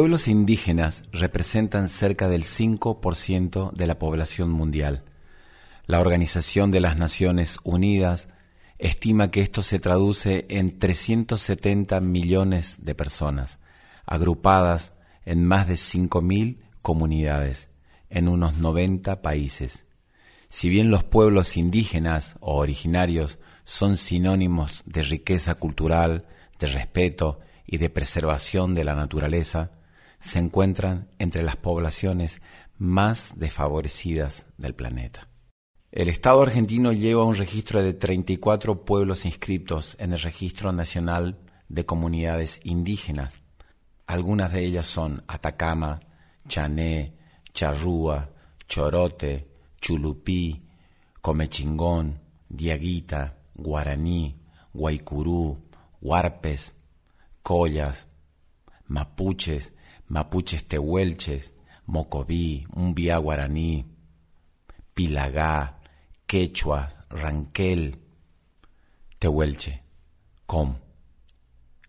Pueblos 0.00 0.28
indígenas 0.28 1.02
representan 1.12 1.86
cerca 1.86 2.26
del 2.26 2.44
5% 2.44 3.70
de 3.72 3.86
la 3.86 3.98
población 3.98 4.50
mundial. 4.50 5.04
La 5.84 6.00
Organización 6.00 6.70
de 6.70 6.80
las 6.80 6.96
Naciones 6.96 7.58
Unidas 7.64 8.30
estima 8.78 9.30
que 9.30 9.42
esto 9.42 9.60
se 9.60 9.78
traduce 9.78 10.46
en 10.48 10.78
370 10.78 12.00
millones 12.00 12.78
de 12.80 12.94
personas, 12.94 13.58
agrupadas 14.06 14.94
en 15.26 15.44
más 15.44 15.68
de 15.68 15.74
5.000 15.74 16.56
comunidades, 16.80 17.68
en 18.08 18.28
unos 18.28 18.56
90 18.56 19.20
países. 19.20 19.84
Si 20.48 20.70
bien 20.70 20.90
los 20.90 21.04
pueblos 21.04 21.58
indígenas 21.58 22.36
o 22.40 22.56
originarios 22.56 23.38
son 23.64 23.98
sinónimos 23.98 24.82
de 24.86 25.02
riqueza 25.02 25.56
cultural, 25.56 26.24
de 26.58 26.68
respeto 26.68 27.40
y 27.66 27.76
de 27.76 27.90
preservación 27.90 28.72
de 28.72 28.84
la 28.84 28.94
naturaleza, 28.94 29.72
se 30.20 30.38
encuentran 30.38 31.08
entre 31.18 31.42
las 31.42 31.56
poblaciones 31.56 32.42
más 32.76 33.34
desfavorecidas 33.36 34.46
del 34.58 34.74
planeta. 34.74 35.28
El 35.90 36.08
Estado 36.08 36.42
argentino 36.42 36.92
lleva 36.92 37.24
un 37.24 37.34
registro 37.34 37.82
de 37.82 37.94
34 37.94 38.84
pueblos 38.84 39.24
inscritos 39.24 39.96
en 39.98 40.12
el 40.12 40.20
Registro 40.20 40.72
Nacional 40.72 41.40
de 41.68 41.84
Comunidades 41.84 42.60
Indígenas. 42.62 43.40
Algunas 44.06 44.52
de 44.52 44.64
ellas 44.64 44.86
son 44.86 45.22
Atacama, 45.26 45.98
Chané, 46.46 47.16
Charrúa, 47.52 48.30
Chorote, 48.68 49.44
Chulupí, 49.80 50.58
Comechingón, 51.20 52.20
Diaguita, 52.48 53.38
Guaraní, 53.54 54.40
Guaycurú, 54.72 55.60
Huarpes, 56.00 56.74
Collas, 57.42 58.06
Mapuches 58.86 59.72
mapuches 60.10 60.66
tehuelches, 60.66 61.52
mocoví, 61.86 62.64
umbia 62.74 63.16
guaraní, 63.18 63.86
pilagá, 64.92 65.80
quechua, 66.26 66.88
ranquel, 67.08 67.96
tehuelche, 69.18 69.82
com, 70.46 70.76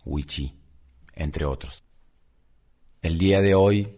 huichí, 0.06 0.56
entre 1.16 1.46
otros. 1.46 1.84
El 3.02 3.18
día 3.18 3.42
de 3.42 3.56
hoy 3.56 3.98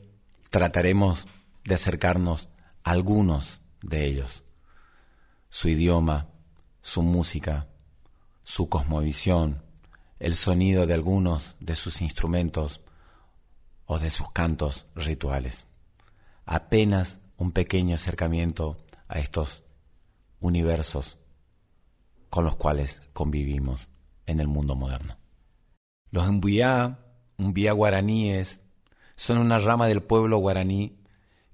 trataremos 0.49 1.27
de 1.65 1.75
acercarnos 1.75 2.47
a 2.83 2.91
algunos 2.91 3.59
de 3.81 4.05
ellos, 4.05 4.43
su 5.49 5.67
idioma, 5.67 6.29
su 6.81 7.01
música, 7.01 7.67
su 8.43 8.69
cosmovisión, 8.69 9.63
el 10.19 10.35
sonido 10.35 10.85
de 10.85 10.93
algunos 10.93 11.55
de 11.59 11.75
sus 11.75 12.01
instrumentos 12.01 12.79
de 14.01 14.11
sus 14.11 14.31
cantos 14.31 14.85
rituales. 14.95 15.65
Apenas 16.45 17.21
un 17.37 17.51
pequeño 17.51 17.95
acercamiento 17.95 18.77
a 19.07 19.19
estos 19.19 19.63
universos 20.39 21.17
con 22.29 22.45
los 22.45 22.55
cuales 22.55 23.01
convivimos 23.13 23.89
en 24.25 24.39
el 24.39 24.47
mundo 24.47 24.75
moderno. 24.75 25.17
Los 26.11 26.29
Mbuyá, 26.31 26.99
Mbuyá 27.37 27.71
guaraníes, 27.71 28.59
son 29.15 29.37
una 29.37 29.59
rama 29.59 29.87
del 29.87 30.03
pueblo 30.03 30.37
guaraní 30.37 30.99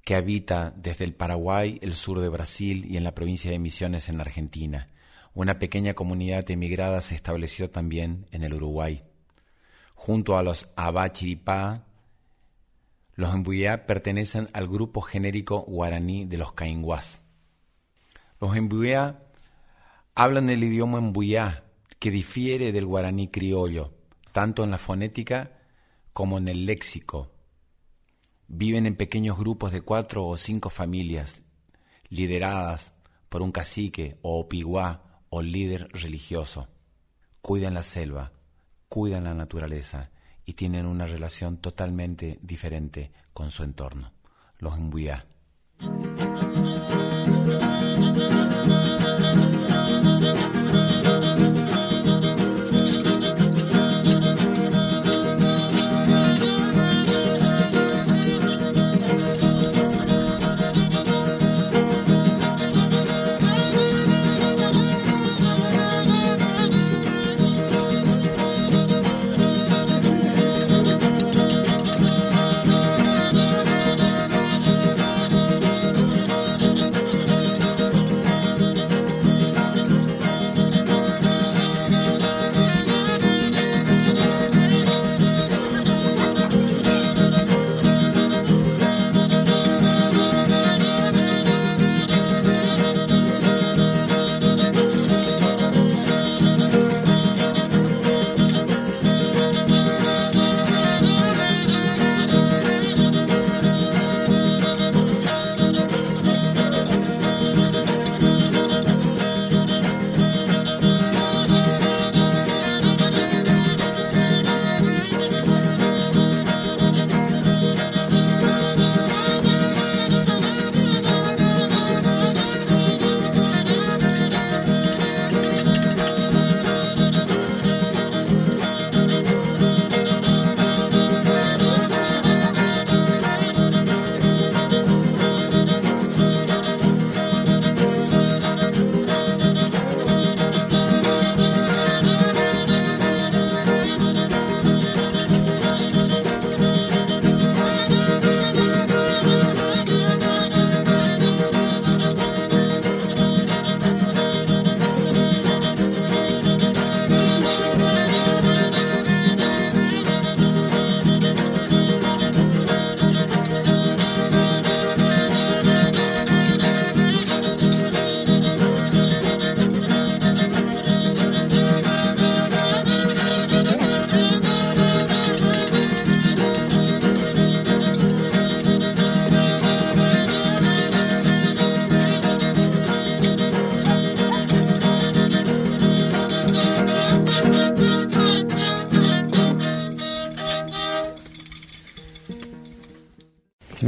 que 0.04 0.16
habita 0.16 0.74
desde 0.76 1.06
el 1.06 1.14
Paraguay, 1.14 1.80
el 1.82 1.94
sur 1.94 2.20
de 2.20 2.30
Brasil 2.30 2.86
y 2.90 2.98
en 2.98 3.04
la 3.04 3.14
provincia 3.14 3.52
de 3.52 3.60
Misiones 3.60 4.10
en 4.10 4.22
Argentina. 4.22 4.90
Una 5.34 5.60
pequeña 5.60 5.94
comunidad 5.94 6.50
emigrada 6.50 7.02
se 7.02 7.16
estableció 7.16 7.70
también 7.70 8.26
en 8.32 8.44
el 8.44 8.54
Uruguay. 8.54 9.02
Junto 9.96 10.38
a 10.38 10.44
los 10.44 10.70
Abachiripá, 10.76 11.86
los 13.20 13.36
Mbuyá 13.36 13.86
pertenecen 13.86 14.48
al 14.54 14.70
grupo 14.70 15.02
genérico 15.02 15.64
guaraní 15.64 16.24
de 16.24 16.38
los 16.38 16.54
cainguás. 16.54 17.22
Los 18.40 18.56
Mbuyá 18.56 19.26
hablan 20.16 20.50
el 20.50 20.64
idioma 20.64 21.02
Mbuyá, 21.02 21.66
que 22.00 22.12
difiere 22.12 22.72
del 22.72 22.86
guaraní 22.86 23.28
criollo, 23.28 23.94
tanto 24.32 24.64
en 24.64 24.72
la 24.72 24.78
fonética 24.78 25.52
como 26.14 26.38
en 26.38 26.48
el 26.48 26.66
léxico. 26.66 27.30
Viven 28.48 28.86
en 28.86 28.96
pequeños 28.96 29.38
grupos 29.38 29.74
de 29.74 29.82
cuatro 29.82 30.26
o 30.26 30.38
cinco 30.38 30.70
familias, 30.70 31.42
lideradas 32.08 32.94
por 33.28 33.42
un 33.42 33.52
cacique 33.52 34.18
o 34.22 34.40
opiguá 34.40 35.20
o 35.30 35.42
líder 35.42 35.90
religioso. 35.92 36.70
Cuidan 37.42 37.74
la 37.74 37.84
selva, 37.84 38.32
cuidan 38.88 39.26
la 39.26 39.34
naturaleza 39.34 40.10
y 40.50 40.54
tienen 40.54 40.88
una 40.88 41.06
relación 41.06 41.58
totalmente 41.58 42.40
diferente 42.42 43.12
con 43.34 43.52
su 43.52 43.62
entorno, 43.62 44.12
los 44.58 44.80
Mbuyá. 44.80 45.24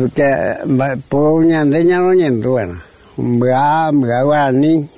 porque 0.01 0.97
por 1.09 1.43
un 1.43 1.51
año 1.51 1.79
ya 1.79 1.99
no 1.99 2.13
ni 2.13 2.23
entuena 2.23 2.81
un 3.17 3.39
bravo 3.39 3.99
bravo 4.01 4.51
ni 4.51 4.89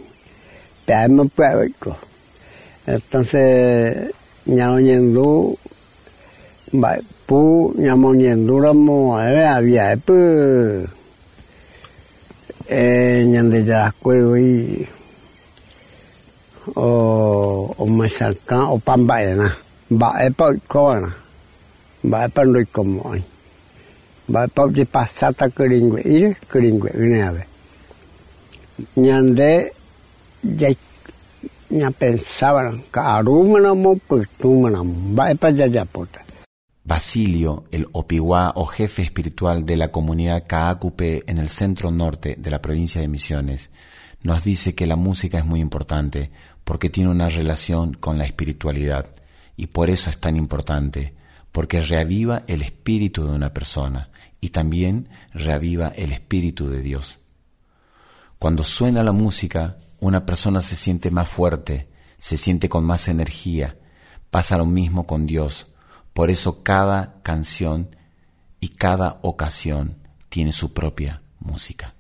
te 0.86 0.94
amo 0.94 1.28
pero 1.36 1.68
entonces 2.88 4.12
ya 4.46 4.68
no 4.68 4.80
ni 4.80 4.92
entu 4.92 5.58
va 6.72 6.96
pu 7.28 7.76
ya 7.78 7.96
no 7.96 8.14
ni 8.14 8.28
entu 8.28 8.60
lo 8.60 8.74
mo 8.74 9.18
había 9.20 9.98
pu 9.98 10.88
Eh, 12.70 13.28
no 13.28 13.60
ya 13.60 13.94
cuelgo 14.02 14.38
y 14.38 14.88
o 16.76 17.76
o 17.78 17.86
me 17.88 18.08
salta 18.08 18.72
o 18.72 18.80
pan 18.80 19.06
baena 19.06 19.52
va 19.92 20.16
a 20.16 20.32
pa 20.32 20.56
cona 20.66 21.12
va 22.08 22.24
a 22.24 22.30
pan 22.30 22.54
rico 22.56 22.82
ya 30.44 30.70
ya 31.70 31.92
pensaban 31.92 32.84
karumana 32.92 33.74
mo 33.74 33.96
putumana 33.96 34.82
ba 34.84 35.32
e 35.32 35.36
pa 35.36 35.50
ya 35.50 35.68
ya 35.68 35.86
pota 35.86 36.22
Basilio, 36.86 37.64
el 37.72 37.88
Opiwá 37.94 38.52
o 38.56 38.66
jefe 38.66 39.04
espiritual 39.04 39.66
de 39.66 39.78
la 39.78 39.88
comunidad 39.88 40.44
Kaakupe 40.46 41.24
en 41.28 41.38
el 41.38 41.48
centro 41.48 41.92
norte 41.92 42.36
de 42.38 42.52
la 42.52 42.62
provincia 42.62 43.00
de 43.00 43.08
Misiones, 43.08 43.70
nos 44.22 44.44
dice 44.44 44.76
que 44.76 44.86
la 44.86 44.98
música 44.98 45.38
es 45.38 45.46
muy 45.46 45.62
importante 45.62 46.30
porque 46.66 46.90
tiene 46.90 47.10
una 47.10 47.30
relación 47.30 47.94
con 47.94 48.18
la 48.18 48.26
espiritualidad 48.26 49.08
y 49.56 49.68
por 49.68 49.90
eso 49.90 50.10
es 50.10 50.20
tan 50.20 50.36
importante, 50.36 51.14
porque 51.54 51.80
reaviva 51.80 52.44
el 52.48 52.62
espíritu 52.62 53.26
de 53.26 53.32
una 53.32 53.54
persona 53.54 54.10
y 54.44 54.50
también 54.50 55.08
reaviva 55.32 55.88
el 55.96 56.12
espíritu 56.12 56.68
de 56.68 56.82
Dios. 56.82 57.20
Cuando 58.40 58.66
suena 58.66 59.02
la 59.02 59.14
música, 59.14 59.78
una 60.02 60.26
persona 60.26 60.60
se 60.60 60.76
siente 60.76 61.12
más 61.12 61.30
fuerte, 61.30 61.88
se 62.18 62.36
siente 62.36 62.68
con 62.68 62.84
más 62.84 63.08
energía, 63.08 63.78
pasa 64.32 64.58
lo 64.58 64.66
mismo 64.66 65.08
con 65.08 65.26
Dios, 65.26 65.68
por 66.12 66.30
eso 66.30 66.62
cada 66.62 67.22
canción 67.22 67.96
y 68.60 68.76
cada 68.76 69.20
ocasión 69.22 69.96
tiene 70.28 70.52
su 70.52 70.74
propia 70.74 71.22
música. 71.40 71.94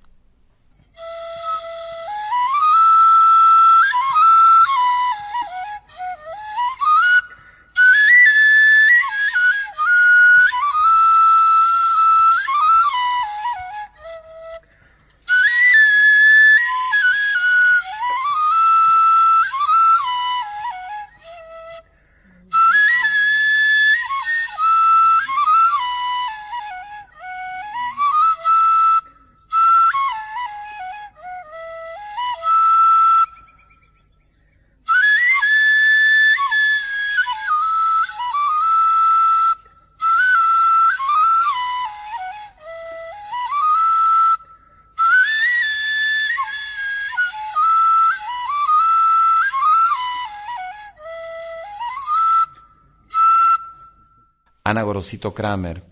Ana 54.74 54.82
Gorosito 54.82 55.36
Kramer 55.36 55.84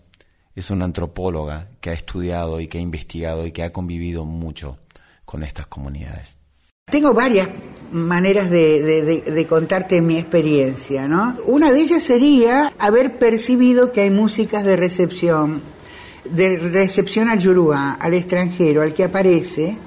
es 0.56 0.70
una 0.70 0.86
antropóloga 0.86 1.68
que 1.80 1.90
ha 1.90 1.92
estudiado 1.92 2.60
y 2.60 2.66
que 2.66 2.78
ha 2.78 2.80
investigado 2.80 3.46
y 3.46 3.52
que 3.52 3.62
ha 3.62 3.72
convivido 3.72 4.24
mucho 4.24 4.76
con 5.24 5.44
estas 5.44 5.68
comunidades. 5.68 6.36
Tengo 6.90 7.14
varias 7.14 7.48
maneras 7.92 8.50
de, 8.50 9.46
contarte 9.48 10.00
mi 10.00 10.18
experiencia, 10.18 11.06
¿no? 11.06 11.36
Una 11.44 11.70
de 11.70 11.80
ellas 11.80 12.02
sería 12.02 12.72
haber 12.76 13.20
percibido 13.20 13.92
que 13.92 14.00
hay 14.00 14.10
músicas 14.10 14.64
de 14.64 14.74
recepción, 14.74 15.62
de 16.24 16.58
recepción 16.58 17.28
al 17.28 17.38
yoruba, 17.38 17.92
al 18.00 18.14
extranjero, 18.14 18.82
al 18.82 18.94
que 18.94 19.04
aparece, 19.04 19.78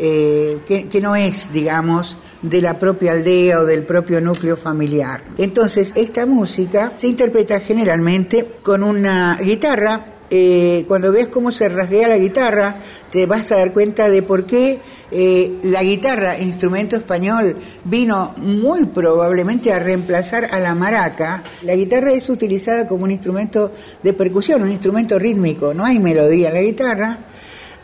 eh, 0.00 0.58
que 0.66 1.00
no 1.00 1.14
es, 1.14 1.52
digamos, 1.52 2.18
de 2.42 2.60
la 2.62 2.78
propia 2.78 3.12
aldea 3.12 3.60
o 3.60 3.64
del 3.64 3.84
propio 3.84 4.20
núcleo 4.20 4.56
familiar. 4.56 5.22
Entonces, 5.38 5.92
esta 5.94 6.26
música 6.26 6.92
se 6.96 7.08
interpreta 7.08 7.60
generalmente 7.60 8.56
con 8.62 8.82
una 8.82 9.38
guitarra. 9.40 10.06
Eh, 10.32 10.84
cuando 10.86 11.10
ves 11.10 11.26
cómo 11.26 11.50
se 11.50 11.68
rasguea 11.68 12.06
la 12.06 12.16
guitarra, 12.16 12.76
te 13.10 13.26
vas 13.26 13.50
a 13.50 13.56
dar 13.56 13.72
cuenta 13.72 14.08
de 14.08 14.22
por 14.22 14.46
qué 14.46 14.78
eh, 15.10 15.58
la 15.64 15.82
guitarra, 15.82 16.38
instrumento 16.38 16.94
español, 16.94 17.56
vino 17.84 18.32
muy 18.36 18.86
probablemente 18.86 19.72
a 19.72 19.80
reemplazar 19.80 20.48
a 20.52 20.60
la 20.60 20.76
maraca. 20.76 21.42
La 21.62 21.74
guitarra 21.74 22.12
es 22.12 22.28
utilizada 22.28 22.86
como 22.86 23.04
un 23.04 23.10
instrumento 23.10 23.72
de 24.04 24.12
percusión, 24.12 24.62
un 24.62 24.70
instrumento 24.70 25.18
rítmico, 25.18 25.74
no 25.74 25.84
hay 25.84 25.98
melodía 25.98 26.48
en 26.48 26.54
la 26.54 26.62
guitarra 26.62 27.18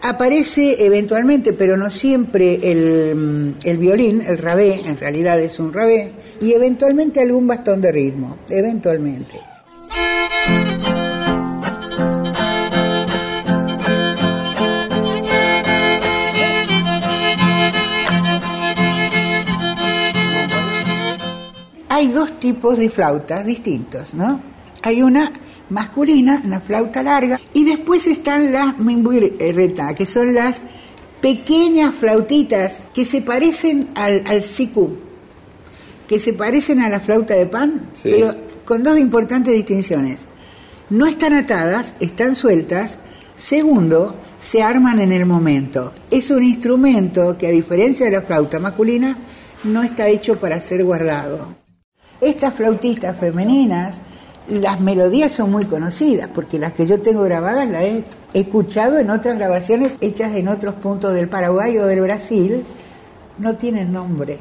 Aparece 0.07 0.87
eventualmente, 0.87 1.53
pero 1.53 1.77
no 1.77 1.91
siempre, 1.91 2.61
el, 2.63 3.57
el, 3.65 3.77
violín, 3.77 4.23
el 4.25 4.39
rabé, 4.39 4.89
en 4.89 4.97
realidad 4.97 5.41
es 5.41 5.59
un 5.59 5.73
rabé, 5.73 6.13
y 6.41 6.53
eventualmente 6.53 7.21
algún 7.21 7.49
bastón 7.49 7.81
de 7.81 7.91
ritmo, 7.91 8.39
eventualmente. 8.49 9.41
Hay 21.89 22.09
dos 22.13 22.39
tipos 22.39 22.79
de 22.79 22.91
flautas 22.91 23.45
distintos, 23.45 24.15
¿no? 24.15 24.41
Hay 24.83 25.03
una 25.03 25.33
masculina, 25.71 26.43
la 26.45 26.61
flauta 26.61 27.03
larga, 27.03 27.41
y 27.53 27.65
después 27.65 28.07
están 28.07 28.53
las 28.53 28.79
mimbuireta, 28.79 29.95
que 29.95 30.07
son 30.07 30.35
las 30.35 30.61
pequeñas 31.21 31.95
flautitas 31.95 32.79
que 32.95 33.05
se 33.05 33.23
parecen 33.23 33.89
al, 33.95 34.23
al 34.27 34.45
que 36.09 36.21
se 36.21 36.33
parecen 36.35 36.81
a 36.81 36.89
la 36.89 37.01
flauta 37.01 37.35
de 37.35 37.47
pan, 37.47 37.91
pero 38.03 38.35
con 38.65 38.83
dos 38.83 38.99
importantes 38.99 39.55
distinciones. 39.55 40.21
No 40.89 41.07
están 41.07 41.33
atadas, 41.33 41.95
están 41.99 42.37
sueltas. 42.37 42.99
Segundo, 43.37 44.15
se 44.41 44.63
arman 44.63 45.01
en 45.01 45.13
el 45.13 45.27
momento. 45.27 45.93
Es 46.11 46.31
un 46.31 46.45
instrumento 46.45 47.37
que 47.37 47.49
a 47.49 47.51
diferencia 47.51 48.07
de 48.07 48.13
la 48.13 48.23
flauta 48.23 48.61
masculina, 48.61 49.19
no 49.65 49.83
está 49.83 50.09
hecho 50.09 50.39
para 50.39 50.61
ser 50.61 50.85
guardado. 50.85 51.49
Estas 52.21 52.55
flautitas 52.55 53.19
femeninas 53.19 54.01
las 54.49 54.81
melodías 54.81 55.33
son 55.33 55.51
muy 55.51 55.65
conocidas, 55.65 56.29
porque 56.35 56.59
las 56.59 56.73
que 56.73 56.87
yo 56.87 57.01
tengo 57.01 57.23
grabadas 57.23 57.69
las 57.69 57.83
he 57.83 58.05
escuchado 58.33 58.99
en 58.99 59.11
otras 59.11 59.39
grabaciones 59.39 59.97
hechas 60.01 60.35
en 60.35 60.49
otros 60.49 60.75
puntos 60.77 61.15
del 61.15 61.29
Paraguay 61.29 61.77
o 61.79 61.87
del 61.87 62.01
Brasil, 62.01 62.65
no 63.39 63.57
tienen 63.57 63.93
nombre. 63.93 64.39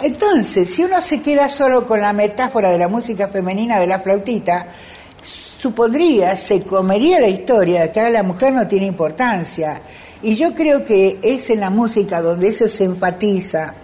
Entonces, 0.00 0.72
si 0.72 0.84
uno 0.84 1.00
se 1.00 1.22
queda 1.22 1.48
solo 1.48 1.86
con 1.86 2.00
la 2.00 2.12
metáfora 2.12 2.70
de 2.70 2.78
la 2.78 2.88
música 2.88 3.28
femenina 3.28 3.80
de 3.80 3.86
la 3.86 4.00
flautita, 4.00 4.66
supondría, 5.22 6.36
se 6.36 6.62
comería 6.62 7.20
la 7.20 7.28
historia 7.28 7.82
de 7.82 7.92
que 7.92 8.10
la 8.10 8.22
mujer 8.22 8.52
no 8.52 8.68
tiene 8.68 8.86
importancia. 8.86 9.80
Y 10.22 10.34
yo 10.34 10.54
creo 10.54 10.84
que 10.84 11.18
es 11.22 11.50
en 11.50 11.60
la 11.60 11.70
música 11.70 12.20
donde 12.20 12.48
eso 12.48 12.68
se 12.68 12.84
enfatiza, 12.84 13.74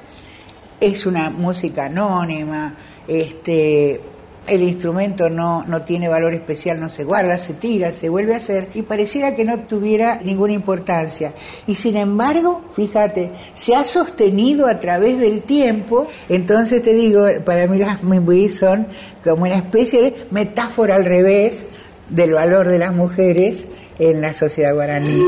es 0.81 1.07
una 1.07 1.31
música 1.31 1.87
anónima, 1.87 2.75
este, 3.09 4.01
el 4.47 4.63
instrumento 4.63 5.31
no, 5.31 5.65
no 5.65 5.83
tiene 5.83 6.09
valor 6.09 6.35
especial, 6.35 6.81
no 6.81 6.89
se 6.89 7.05
guarda, 7.05 7.39
se 7.39 7.55
tira, 7.55 7.93
se 7.93 8.09
vuelve 8.09 8.35
a 8.35 8.39
hacer 8.39 8.69
y 8.75 8.83
pareciera 8.83 9.37
que 9.37 9.45
no 9.45 9.61
tuviera 9.61 10.21
ninguna 10.23 10.53
importancia. 10.53 11.33
Y 11.67 11.77
sin 11.77 11.97
embargo, 11.97 12.63
fíjate, 12.75 13.31
se 13.55 13.75
ha 13.75 13.85
sostenido 13.85 14.67
a 14.67 14.81
través 14.81 15.19
del 15.19 15.43
tiempo, 15.43 16.09
entonces 16.29 16.83
te 16.83 16.93
digo, 16.93 17.27
para 17.45 17.67
mí 17.67 17.79
las 17.79 18.03
Mimbuí 18.03 18.49
son 18.49 18.89
como 19.23 19.45
una 19.45 19.57
especie 19.57 20.03
de 20.03 20.15
metáfora 20.31 20.97
al 20.97 21.05
revés 21.05 21.63
del 22.09 22.33
valor 22.33 22.69
de 22.69 22.79
las 22.79 22.93
mujeres 22.93 23.69
en 23.99 24.21
la 24.21 24.35
sociedad 24.35 24.75
guaraní. 24.75 25.23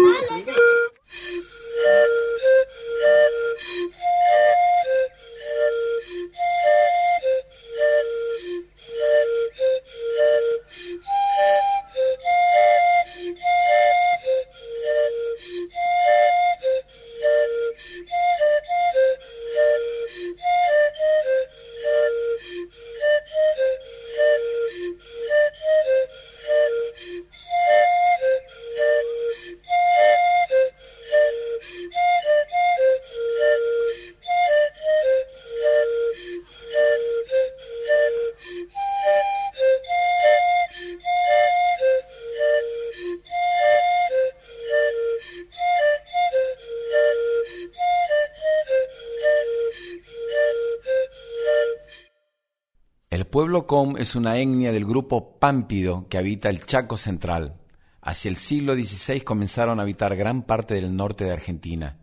Pueblo 53.55 53.69
Com 53.69 53.97
es 53.99 54.17
una 54.17 54.37
etnia 54.37 54.73
del 54.73 54.85
grupo 54.85 55.39
Pámpido 55.39 56.09
que 56.09 56.19
habita 56.19 56.49
el 56.49 56.67
Chaco 56.67 56.97
Central. 56.97 57.61
Hacia 58.03 58.29
el 58.29 58.37
siglo 58.37 58.75
XVI 58.75 59.21
comenzaron 59.21 59.79
a 59.79 59.85
habitar 59.85 60.17
gran 60.17 60.43
parte 60.43 60.75
del 60.75 60.97
norte 60.97 61.23
de 61.23 61.33
Argentina, 61.33 62.01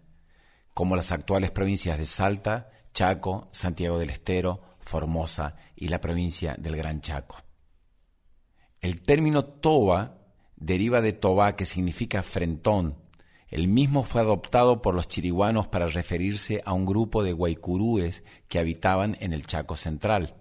como 0.74 0.96
las 0.96 1.12
actuales 1.12 1.52
provincias 1.52 1.98
de 1.98 2.06
Salta, 2.06 2.70
Chaco, 2.94 3.50
Santiago 3.52 4.00
del 4.00 4.12
Estero, 4.12 4.62
Formosa 4.80 5.58
y 5.76 5.90
la 5.90 6.00
provincia 6.00 6.56
del 6.58 6.78
Gran 6.78 7.02
Chaco. 7.02 7.36
El 8.80 9.02
término 9.02 9.44
toba 9.44 10.20
deriva 10.56 11.02
de 11.02 11.12
toba 11.12 11.58
que 11.58 11.66
significa 11.66 12.24
frentón. 12.24 12.96
El 13.50 13.68
mismo 13.68 14.04
fue 14.04 14.22
adoptado 14.22 14.82
por 14.82 14.96
los 14.96 15.10
chiriguanos 15.10 15.68
para 15.68 15.88
referirse 15.88 16.62
a 16.64 16.72
un 16.72 16.86
grupo 16.86 17.24
de 17.24 17.34
guaycurúes 17.34 18.24
que 18.48 18.58
habitaban 18.58 19.18
en 19.20 19.34
el 19.34 19.46
Chaco 19.46 19.76
Central. 19.76 20.38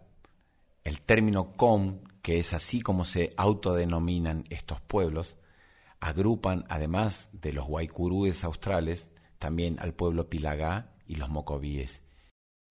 El 0.84 1.02
término 1.02 1.52
com, 1.52 2.00
que 2.22 2.38
es 2.38 2.52
así 2.54 2.80
como 2.80 3.04
se 3.04 3.34
autodenominan 3.36 4.44
estos 4.50 4.80
pueblos, 4.80 5.36
agrupan, 6.00 6.64
además 6.68 7.28
de 7.32 7.52
los 7.52 7.66
guaycurúes 7.66 8.44
australes, 8.44 9.08
también 9.38 9.78
al 9.80 9.94
pueblo 9.94 10.28
pilagá 10.28 10.94
y 11.06 11.16
los 11.16 11.28
mocovíes. 11.28 12.02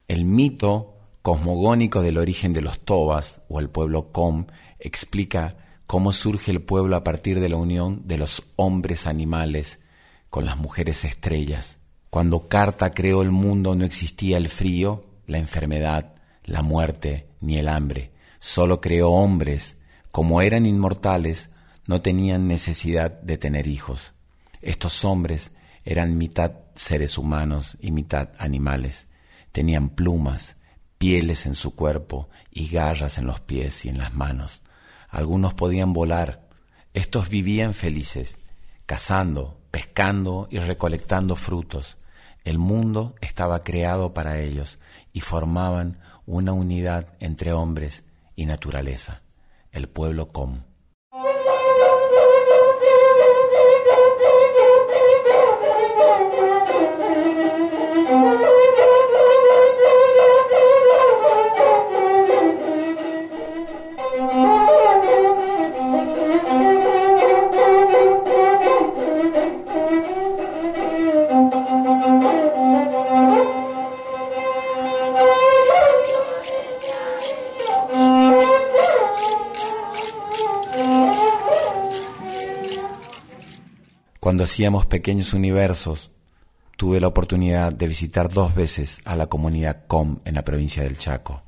El 0.08 0.26
mito 0.26 0.98
cosmogónico 1.22 2.02
del 2.02 2.18
origen 2.18 2.54
de 2.54 2.62
los 2.62 2.80
tobas 2.80 3.42
o 3.50 3.60
el 3.60 3.70
pueblo 3.70 4.12
com 4.12 4.48
explica 4.80 5.58
cómo 5.86 6.12
surge 6.12 6.52
el 6.52 6.62
pueblo 6.62 6.96
a 6.96 7.04
partir 7.04 7.40
de 7.40 7.50
la 7.50 7.58
unión 7.58 8.08
de 8.08 8.18
los 8.18 8.44
hombres 8.56 9.08
animales 9.08 9.84
con 10.30 10.46
las 10.46 10.58
mujeres 10.58 11.04
estrellas. 11.04 11.80
Cuando 12.10 12.48
Carta 12.48 12.92
creó 12.92 13.22
el 13.22 13.32
mundo 13.32 13.76
no 13.76 13.86
existía 13.86 14.38
el 14.38 14.50
frío, 14.50 15.02
la 15.28 15.38
enfermedad, 15.38 16.16
la 16.50 16.62
muerte 16.62 17.30
ni 17.42 17.58
el 17.58 17.70
hambre. 17.70 18.12
Solo 18.40 18.82
creó 18.82 19.12
hombres. 19.12 19.78
Como 20.12 20.42
eran 20.42 20.66
inmortales, 20.66 21.50
no 21.86 22.02
tenían 22.02 22.48
necesidad 22.48 23.12
de 23.22 23.38
tener 23.38 23.68
hijos. 23.68 24.14
Estos 24.62 25.06
hombres 25.06 25.52
eran 25.86 26.18
mitad 26.18 26.54
seres 26.76 27.18
humanos 27.18 27.78
y 27.80 27.92
mitad 27.92 28.30
animales. 28.38 29.08
Tenían 29.52 29.90
plumas, 29.90 30.58
pieles 30.98 31.46
en 31.46 31.56
su 31.56 31.76
cuerpo 31.76 32.30
y 32.52 32.68
garras 32.68 33.18
en 33.18 33.28
los 33.28 33.40
pies 33.40 33.86
y 33.86 33.90
en 33.90 33.98
las 33.98 34.14
manos. 34.14 34.62
Algunos 35.10 35.54
podían 35.54 35.94
volar. 35.94 36.48
Estos 36.94 37.30
vivían 37.30 37.74
felices, 37.74 38.38
cazando, 38.86 39.60
pescando 39.72 40.48
y 40.52 40.60
recolectando 40.60 41.36
frutos. 41.36 41.98
El 42.44 42.58
mundo 42.58 43.16
estaba 43.22 43.64
creado 43.64 44.14
para 44.14 44.40
ellos 44.40 44.80
y 45.14 45.22
formaban 45.22 46.00
una 46.30 46.54
unidad 46.54 47.08
entre 47.20 47.54
hombres 47.54 48.04
y 48.36 48.46
naturaleza, 48.46 49.24
el 49.72 49.90
pueblo 49.90 50.32
Com. 50.32 50.62
Cuando 84.40 84.52
hacíamos 84.54 84.86
pequeños 84.86 85.34
universos, 85.34 86.12
tuve 86.78 87.02
la 87.02 87.08
oportunidad 87.08 87.74
de 87.74 87.90
visitar 87.90 88.30
dos 88.30 88.56
veces 88.56 89.02
a 89.04 89.18
la 89.18 89.28
comunidad 89.28 89.86
COM 89.86 90.20
en 90.24 90.36
la 90.36 90.46
provincia 90.46 90.82
del 90.82 90.98
Chaco. 90.98 91.42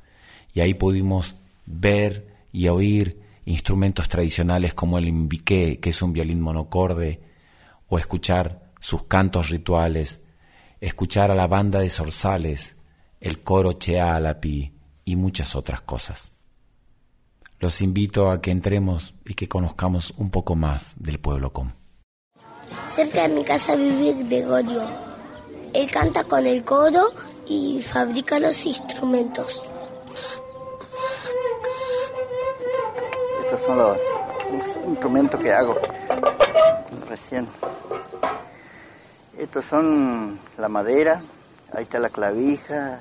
Y 0.52 0.60
ahí 0.60 0.74
pudimos 0.74 1.34
ver 1.64 2.26
y 2.52 2.68
oír 2.68 3.18
instrumentos 3.46 4.10
tradicionales 4.10 4.74
como 4.74 4.98
el 4.98 5.08
imbiqué, 5.08 5.80
que 5.80 5.88
es 5.88 6.02
un 6.02 6.12
violín 6.12 6.42
monocorde, 6.42 7.22
o 7.88 7.96
escuchar 7.98 8.70
sus 8.78 9.04
cantos 9.04 9.48
rituales, 9.48 10.20
escuchar 10.82 11.30
a 11.30 11.34
la 11.34 11.46
banda 11.46 11.80
de 11.80 11.88
zorzales, 11.88 12.76
el 13.22 13.40
coro 13.40 13.72
Chealapi 13.72 14.70
y 15.06 15.16
muchas 15.16 15.56
otras 15.56 15.80
cosas. 15.80 16.32
Los 17.58 17.80
invito 17.80 18.30
a 18.30 18.42
que 18.42 18.50
entremos 18.50 19.14
y 19.24 19.32
que 19.32 19.48
conozcamos 19.48 20.12
un 20.18 20.28
poco 20.28 20.56
más 20.56 20.92
del 20.98 21.20
pueblo 21.20 21.54
Com. 21.54 21.72
Cerca 22.88 23.22
de 23.22 23.28
mi 23.28 23.44
casa 23.44 23.74
vive 23.74 24.24
Gregorio. 24.24 24.82
Él 25.72 25.90
canta 25.90 26.24
con 26.24 26.46
el 26.46 26.64
coro 26.64 27.12
y 27.46 27.82
fabrica 27.82 28.38
los 28.38 28.66
instrumentos. 28.66 29.70
Estos 33.44 33.60
son 33.66 33.78
los, 33.78 33.98
instrumentos 34.86 35.40
que 35.40 35.52
hago 35.52 35.76
recién. 37.08 37.48
Estos 39.38 39.64
son 39.64 40.38
la 40.58 40.68
madera, 40.68 41.22
ahí 41.72 41.84
está 41.84 41.98
la 41.98 42.10
clavija, 42.10 43.00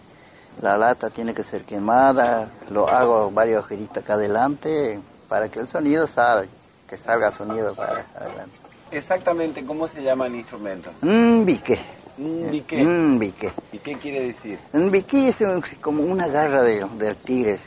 la 0.61 0.77
lata 0.77 1.09
tiene 1.09 1.33
que 1.33 1.43
ser 1.43 1.63
quemada, 1.65 2.49
lo 2.69 2.89
hago 2.89 3.31
varios 3.31 3.59
agujeritos 3.59 3.97
acá 3.97 4.13
adelante 4.13 4.99
para 5.27 5.49
que 5.49 5.59
el 5.59 5.67
sonido 5.67 6.07
salga, 6.07 6.47
que 6.87 6.97
salga 6.97 7.31
sonido 7.31 7.73
para 7.75 8.05
adelante. 8.15 8.60
Exactamente, 8.91 9.63
¿cómo 9.63 9.87
se 9.87 10.03
llama 10.03 10.27
el 10.27 10.35
instrumento? 10.35 10.91
Un 11.01 11.45
bique. 11.45 11.79
Un 12.17 12.51
bique. 12.51 12.75
Un 12.75 13.19
bique. 13.19 13.51
¿Y 13.71 13.77
qué 13.77 13.95
quiere 13.95 14.23
decir? 14.23 14.59
Un 14.73 14.91
bique 14.91 15.29
es 15.29 15.37
como 15.79 16.03
una 16.03 16.27
garra 16.27 16.61
de, 16.61 16.85
del 16.97 17.15
tigre 17.15 17.57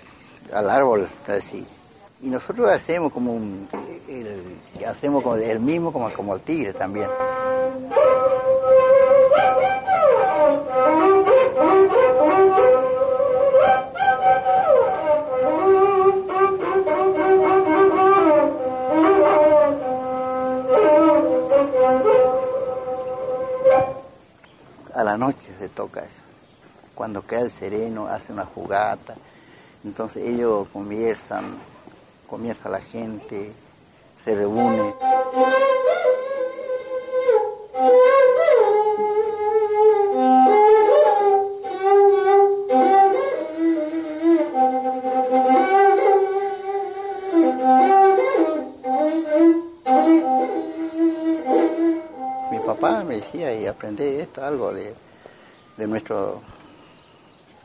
al 0.52 0.68
árbol, 0.70 1.08
así. 1.26 1.66
Y 2.22 2.28
nosotros 2.28 2.70
hacemos 2.70 3.12
como 3.12 3.32
un, 3.32 3.68
el, 4.08 4.86
hacemos 4.86 5.22
como 5.22 5.36
el 5.36 5.60
mismo 5.60 5.92
como, 5.92 6.10
como 6.12 6.34
el 6.34 6.40
tigre 6.42 6.72
también. 6.72 7.08
Se 25.40 25.68
toca 25.68 26.00
eso. 26.00 26.22
Cuando 26.94 27.26
queda 27.26 27.40
el 27.40 27.50
sereno, 27.50 28.06
hace 28.06 28.32
una 28.32 28.44
jugata. 28.44 29.14
Entonces 29.84 30.28
ellos 30.28 30.68
comienzan, 30.72 31.56
comienza 32.26 32.68
la 32.68 32.80
gente, 32.80 33.52
se 34.24 34.34
reúne. 34.34 34.94
Mi 52.50 52.58
papá 52.60 53.04
me 53.04 53.16
decía 53.16 53.54
y 53.54 53.66
aprendí 53.66 54.04
esto, 54.04 54.42
algo 54.42 54.72
de 54.72 54.94
de, 55.76 55.86
nuestro, 55.86 56.40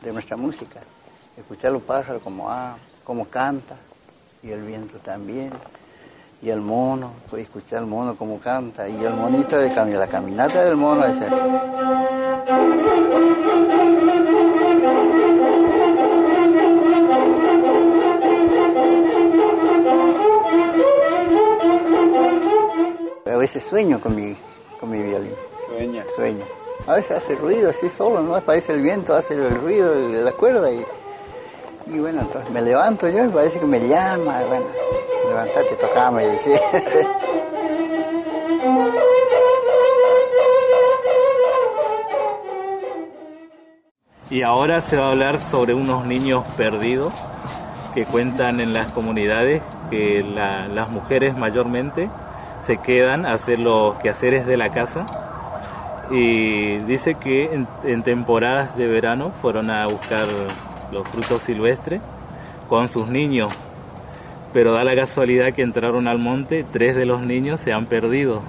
de 0.02 0.12
nuestra 0.12 0.36
música. 0.36 0.80
Escuchar 1.36 1.72
los 1.72 1.82
pájaros 1.82 2.22
como, 2.22 2.50
ah, 2.50 2.76
como 3.04 3.26
canta, 3.26 3.76
y 4.42 4.50
el 4.50 4.62
viento 4.62 4.98
también, 4.98 5.52
y 6.42 6.48
el 6.48 6.60
mono, 6.60 7.12
pues 7.28 7.42
escuchar 7.42 7.80
el 7.82 7.86
mono 7.86 8.16
como 8.16 8.40
canta, 8.40 8.88
y 8.88 9.04
el 9.04 9.14
monito 9.14 9.58
de 9.58 9.72
cambio, 9.72 9.98
la 9.98 10.08
caminata 10.08 10.64
del 10.64 10.76
mono. 10.76 11.04
Ese. 11.04 11.26
A 23.26 23.36
veces 23.36 23.64
sueño 23.64 23.98
con 24.00 24.14
mi, 24.14 24.36
con 24.78 24.90
mi 24.90 25.00
violín. 25.00 25.32
Sueña. 25.66 26.04
Sueña 26.14 26.44
a 26.86 26.94
veces 26.94 27.18
hace 27.18 27.34
ruido 27.34 27.70
así 27.70 27.88
solo, 27.88 28.20
¿no? 28.20 28.40
Parece 28.40 28.72
el 28.72 28.80
viento, 28.80 29.14
hace 29.14 29.34
el 29.34 29.50
ruido 29.56 29.92
de 29.94 30.22
la 30.22 30.32
cuerda 30.32 30.70
y, 30.70 30.84
y 31.86 31.98
bueno, 31.98 32.22
entonces 32.22 32.50
me 32.50 32.62
levanto 32.62 33.08
yo 33.08 33.24
y 33.24 33.28
parece 33.28 33.58
que 33.60 33.66
me 33.66 33.86
llama, 33.86 34.40
bueno, 34.48 34.66
levantate, 35.28 35.74
tocame 35.76 36.24
y 36.24 36.26
decía. 36.26 36.60
Y 44.30 44.42
ahora 44.42 44.80
se 44.80 44.96
va 44.96 45.06
a 45.06 45.08
hablar 45.08 45.40
sobre 45.50 45.74
unos 45.74 46.06
niños 46.06 46.44
perdidos 46.56 47.12
que 47.94 48.04
cuentan 48.04 48.60
en 48.60 48.72
las 48.72 48.86
comunidades 48.92 49.60
que 49.90 50.22
las 50.22 50.88
mujeres 50.88 51.36
mayormente 51.36 52.08
se 52.64 52.76
quedan 52.76 53.26
a 53.26 53.32
hacer 53.32 53.58
los 53.58 53.96
quehaceres 53.96 54.46
de 54.46 54.56
la 54.56 54.70
casa 54.70 55.29
y 56.10 56.78
dice 56.78 57.14
que 57.14 57.50
en, 57.84 58.02
temporadas 58.02 58.76
de 58.76 58.86
verano 58.86 59.32
fueron 59.40 59.70
a 59.70 59.86
buscar 59.86 60.26
los 60.90 61.08
frutos 61.08 61.42
silvestres 61.42 62.00
con 62.68 62.88
sus 62.88 63.08
niños, 63.08 63.56
pero 64.52 64.72
da 64.72 64.82
la 64.82 64.96
casualidad 64.96 65.52
que 65.52 65.62
entraron 65.62 66.08
al 66.08 66.18
monte, 66.18 66.64
tres 66.70 66.96
de 66.96 67.06
los 67.06 67.22
niños 67.22 67.60
se 67.60 67.72
han 67.72 67.86
perdido 67.86 68.42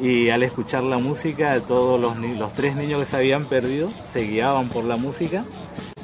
y 0.00 0.30
al 0.30 0.42
escuchar 0.42 0.82
la 0.82 0.98
música 0.98 1.60
todos 1.60 2.00
los, 2.00 2.16
los 2.16 2.52
tres 2.54 2.74
niños 2.74 3.00
que 3.00 3.06
se 3.06 3.16
habían 3.16 3.44
perdido 3.44 3.88
se 4.12 4.22
guiaban 4.22 4.68
por 4.68 4.84
la 4.84 4.96
música 4.96 5.44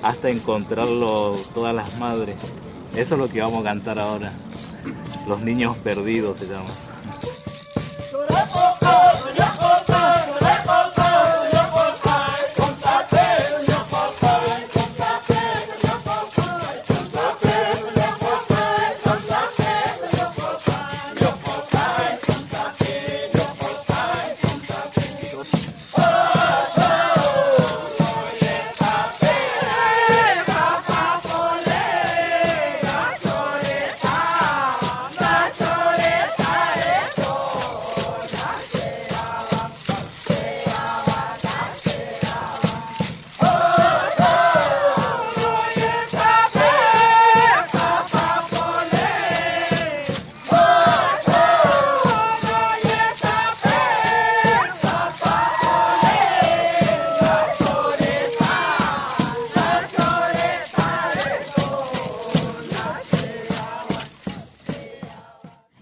hasta 0.02 0.28
encontrarlo 0.28 1.34
todas 1.54 1.74
las 1.74 1.98
madres. 1.98 2.36
Eso 2.94 3.14
es 3.14 3.20
lo 3.20 3.28
que 3.28 3.40
vamos 3.40 3.60
a 3.60 3.64
cantar 3.64 3.98
ahora. 3.98 4.32
Los 5.26 5.40
niños 5.42 5.76
perdidos 5.78 6.38
se 6.38 6.46
llama. 6.46 6.70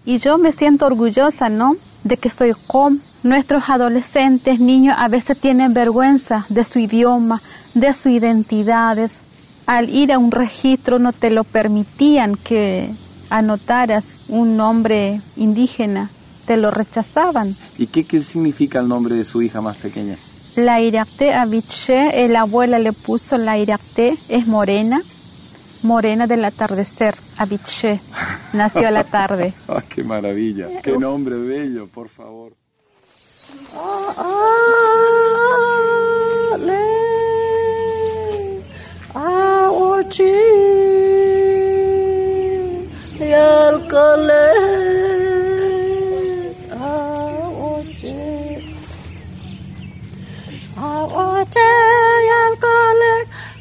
Y 0.05 0.19
yo 0.19 0.37
me 0.37 0.51
siento 0.51 0.85
orgullosa, 0.85 1.49
¿no? 1.49 1.75
De 2.03 2.17
que 2.17 2.29
soy 2.29 2.53
com. 2.67 2.99
Nuestros 3.23 3.63
adolescentes, 3.69 4.59
niños, 4.59 4.95
a 4.99 5.07
veces 5.07 5.39
tienen 5.39 5.73
vergüenza 5.73 6.45
de 6.49 6.63
su 6.63 6.77
idioma, 6.77 7.41
de 7.73 7.91
sus 7.93 8.07
identidades. 8.07 9.21
Al 9.65 9.89
ir 9.89 10.13
a 10.13 10.19
un 10.19 10.29
registro 10.29 10.99
no 10.99 11.11
te 11.11 11.31
lo 11.31 11.43
permitían 11.43 12.35
que 12.35 12.91
anotaras 13.31 14.05
un 14.27 14.57
nombre 14.57 15.21
indígena, 15.35 16.11
te 16.45 16.57
lo 16.57 16.69
rechazaban. 16.69 17.55
¿Y 17.79 17.87
qué, 17.87 18.03
qué 18.03 18.19
significa 18.19 18.79
el 18.79 18.87
nombre 18.87 19.15
de 19.15 19.25
su 19.25 19.41
hija 19.41 19.61
más 19.61 19.77
pequeña? 19.77 20.17
La 20.55 20.79
Irakte 20.79 21.33
Abiche, 21.33 22.27
la 22.29 22.41
abuela 22.41 22.79
le 22.79 22.93
puso 22.93 23.37
la 23.37 23.57
Irakte, 23.57 24.15
es 24.29 24.47
morena, 24.47 25.01
morena 25.85 26.27
del 26.27 26.43
atardecer, 26.43 27.15
Abiche. 27.37 28.01
Nació 28.53 28.87
a 28.87 28.91
la 28.91 29.03
tarde. 29.03 29.53
¡Ah, 29.69 29.81
qué 29.87 30.03
maravilla! 30.03 30.81
¡Qué 30.81 30.97
nombre 30.97 31.35
bello, 31.37 31.87
por 31.87 32.09
favor! 32.09 32.53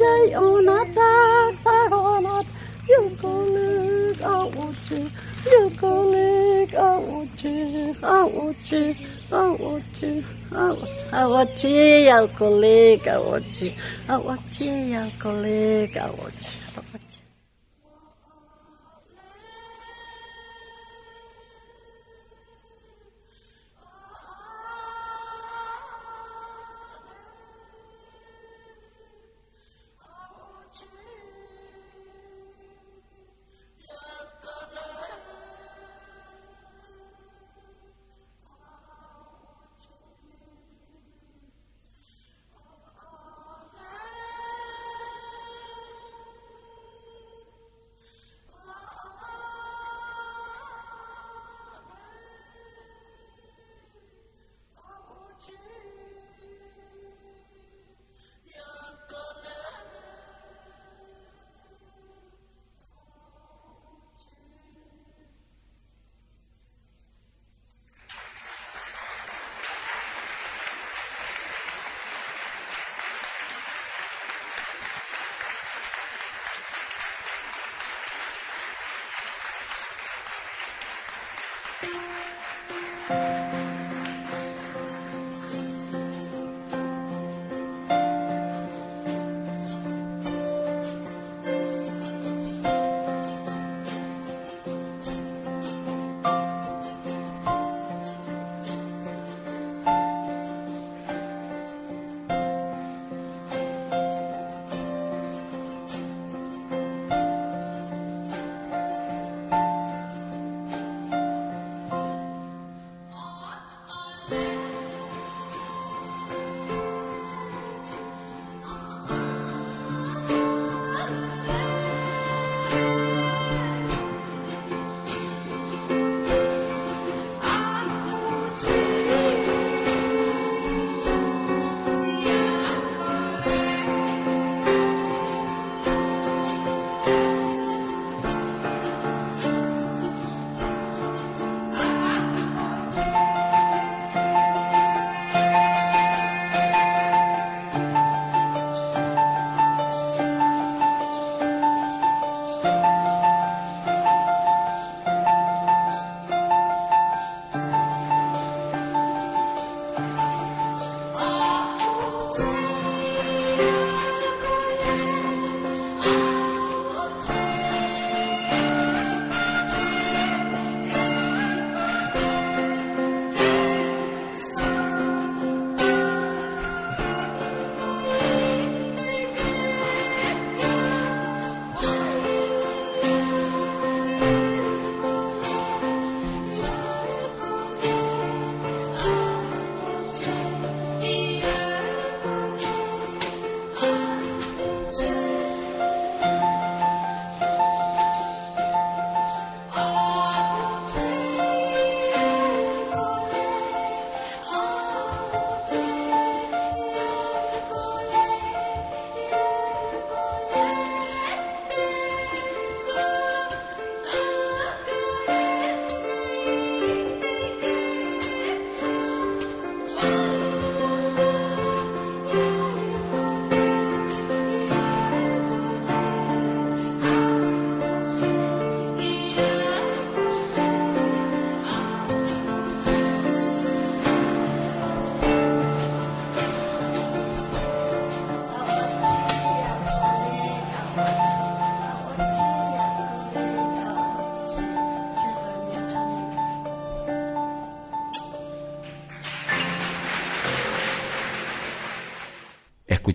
day 0.00 0.34
or 0.34 0.62
night, 0.62 0.94
dark 0.94 1.54
side 1.56 1.92
or 1.92 2.20
not. 2.22 2.46
You 2.88 3.10
go 3.20 3.32
look, 3.44 4.22
I 4.22 4.44
want 4.56 4.90
you. 4.90 5.10
You 5.46 5.70
go 5.78 5.92
look, 6.14 6.74
I 6.74 6.98
want 6.98 7.44
you. 7.44 7.94
I 8.02 8.24
want 8.24 8.72
you. 8.72 8.94
I 9.30 9.50
want 9.50 10.02
you. 10.02 10.24
I 10.52 10.72
want 10.72 11.12
I 11.12 11.26
want 11.26 11.64
you. 11.64 12.08
I 12.08 12.22
want 12.22 12.40
look, 12.40 13.06
I 13.06 13.18
want 13.18 13.60
you. 13.60 13.72
I 14.08 14.16
want 14.16 14.60
you. 14.60 14.96
I 14.98 15.12
go 15.20 15.32
look, 15.34 15.96
I 15.96 16.10
want 16.10 16.48
you. 16.48 16.99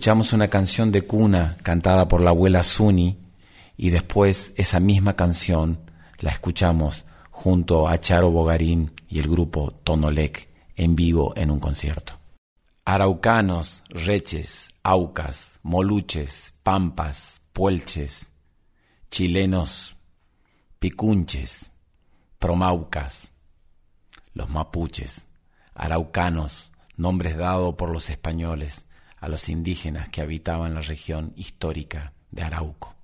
Escuchamos 0.06 0.32
una 0.32 0.46
canción 0.46 0.92
de 0.92 1.02
cuna 1.02 1.56
cantada 1.64 2.06
por 2.06 2.20
la 2.20 2.30
abuela 2.30 2.62
Suni 2.62 3.18
y 3.76 3.90
después 3.90 4.52
esa 4.54 4.78
misma 4.78 5.14
canción 5.14 5.80
la 6.20 6.30
escuchamos 6.30 7.04
junto 7.32 7.88
a 7.88 7.98
Charo 7.98 8.30
Bogarín 8.30 8.92
y 9.08 9.18
el 9.18 9.28
grupo 9.28 9.72
Tonolec 9.82 10.48
en 10.76 10.94
vivo 10.94 11.32
en 11.34 11.50
un 11.50 11.58
concierto. 11.58 12.12
Araucanos, 12.84 13.82
reches, 13.88 14.68
aucas, 14.84 15.58
moluches, 15.64 16.54
pampas, 16.62 17.40
puelches, 17.52 18.30
chilenos, 19.10 19.96
picunches, 20.78 21.72
promaucas, 22.38 23.32
los 24.34 24.48
mapuches, 24.50 25.26
araucanos, 25.74 26.70
nombres 26.96 27.36
dados 27.36 27.74
por 27.74 27.92
los 27.92 28.08
españoles 28.08 28.85
a 29.16 29.28
los 29.28 29.48
indígenas 29.48 30.08
que 30.08 30.20
habitaban 30.20 30.74
la 30.74 30.80
región 30.80 31.32
histórica 31.36 32.12
de 32.30 32.42
Arauco. 32.42 32.94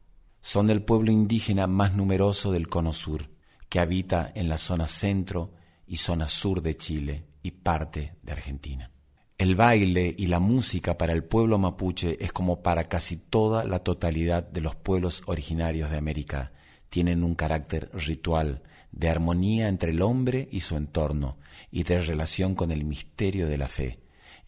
Son 0.40 0.66
del 0.66 0.82
pueblo 0.82 1.10
indígena 1.10 1.66
más 1.66 1.94
numeroso 1.94 2.52
del 2.52 2.68
Cono 2.68 2.92
Sur, 2.92 3.30
que 3.68 3.80
habita 3.80 4.30
en 4.34 4.48
la 4.48 4.58
zona 4.58 4.86
centro 4.86 5.52
y 5.86 5.96
zona 5.96 6.26
sur 6.26 6.62
de 6.62 6.76
Chile 6.76 7.24
y 7.42 7.52
parte 7.52 8.14
de 8.22 8.32
Argentina. 8.32 8.90
El 9.38 9.56
baile 9.56 10.14
y 10.16 10.26
la 10.26 10.38
música 10.38 10.96
para 10.98 11.12
el 11.12 11.24
pueblo 11.24 11.58
mapuche 11.58 12.22
es 12.24 12.32
como 12.32 12.62
para 12.62 12.84
casi 12.84 13.16
toda 13.16 13.64
la 13.64 13.80
totalidad 13.80 14.42
de 14.42 14.60
los 14.60 14.76
pueblos 14.76 15.22
originarios 15.26 15.90
de 15.90 15.96
América. 15.96 16.52
Tienen 16.88 17.24
un 17.24 17.34
carácter 17.34 17.90
ritual, 17.94 18.62
de 18.92 19.08
armonía 19.08 19.68
entre 19.68 19.90
el 19.92 20.02
hombre 20.02 20.48
y 20.52 20.60
su 20.60 20.76
entorno, 20.76 21.38
y 21.70 21.82
de 21.82 22.00
relación 22.00 22.54
con 22.54 22.70
el 22.70 22.84
misterio 22.84 23.48
de 23.48 23.58
la 23.58 23.68
fe. 23.68 24.01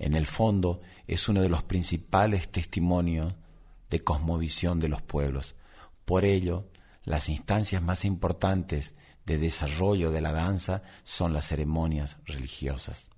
En 0.05 0.15
el 0.15 0.27
fondo 0.27 0.81
es 1.07 1.31
uno 1.31 1.41
de 1.41 1.49
los 1.49 1.63
principales 1.63 2.53
testimonios 2.53 3.33
de 3.89 4.01
cosmovisión 4.01 4.79
de 4.79 4.89
los 4.89 5.01
pueblos. 5.01 5.55
Por 6.05 6.27
ello, 6.27 6.69
las 7.05 7.31
instancias 7.31 7.83
más 7.83 8.05
importantes 8.05 8.93
de 9.25 9.39
desarrollo 9.39 10.11
de 10.11 10.21
la 10.21 10.31
danza 10.31 10.83
son 11.05 11.33
las 11.33 11.49
ceremonias 11.49 12.19
religiosas. 12.27 13.09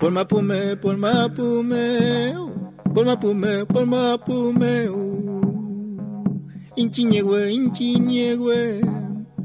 Polmapume, 0.00 0.80
polmapumeu, 0.80 2.32
oh. 2.40 2.92
polmapume, 2.94 3.66
polmapumeu. 3.66 4.94
Oh. 4.96 6.24
Inchiñehue, 6.74 7.52
inchiñehue, 7.52 8.80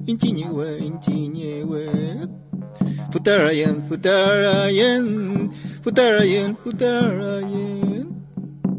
inchiñehue, 0.07 0.67
inchiñehue. 0.79 1.85
Futarayan, 3.11 3.83
futarayan, 3.89 5.51
futarayan, 5.83 6.55
futarayan. 6.63 8.07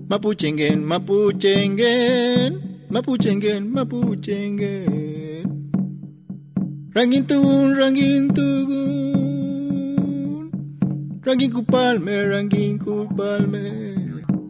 Mapuchengen, 0.08 0.80
mapuchengen, 0.82 2.52
mapuchengen, 2.88 3.62
mapuchengen. 3.70 4.86
Rangintugun, 6.94 7.76
rangintugun. 7.76 8.95
Rangin 11.26 11.50
kupalme, 11.50 12.14
Rangin 12.30 12.78
kupalme. 12.78 13.64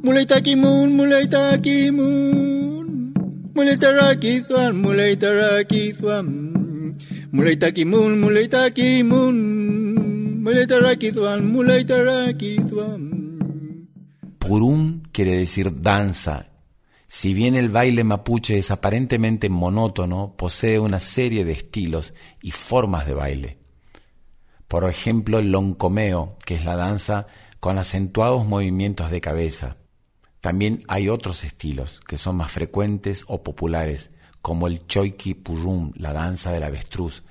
Mulai 0.05 0.27
takimun, 0.27 0.93
mulai 0.93 1.27
takimun. 1.27 2.87
Mulai 3.57 3.77
taraki 3.81 4.33
thuan, 4.47 4.77
mulai 4.85 5.17
taraki 5.17 5.97
thuan. 5.97 6.27
Mulai 7.33 7.57
takimun, 7.57 8.21
mulai 8.21 8.47
takimun. 8.49 9.37
Purum 14.39 15.03
quiere 15.15 15.37
decir 15.39 15.73
danza. 15.81 16.47
Si 17.09 17.33
bien 17.33 17.55
el 17.55 17.71
baile 17.71 18.05
mapuche 18.05 18.59
es 18.59 18.71
aparentemente 18.71 19.49
monótono, 19.49 20.35
posee 20.37 20.79
una 20.79 20.99
serie 20.99 21.47
de 21.47 21.53
estilos 21.53 22.13
y 22.43 22.51
formas 22.51 23.07
de 23.07 23.15
baile. 23.15 23.66
Por 24.69 24.89
ejemplo, 24.89 25.39
el 25.39 25.53
loncomeo, 25.53 26.37
que 26.45 26.55
es 26.55 26.65
la 26.65 26.77
danza 26.77 27.27
con 27.61 27.79
acentuados 27.79 28.47
movimientos 28.47 29.11
de 29.11 29.21
cabeza. 29.21 29.77
También 30.41 30.83
hay 30.89 31.09
otros 31.09 31.45
estilos 31.45 32.01
que 32.07 32.17
son 32.17 32.37
más 32.37 32.53
frecuentes 32.53 33.25
o 33.29 33.43
populares, 33.43 34.13
como 34.43 34.67
el 34.67 34.87
choiki 34.87 35.35
purum, 35.35 35.93
la 35.97 36.13
danza 36.13 36.53
del 36.53 36.63
avestruz, 36.63 37.25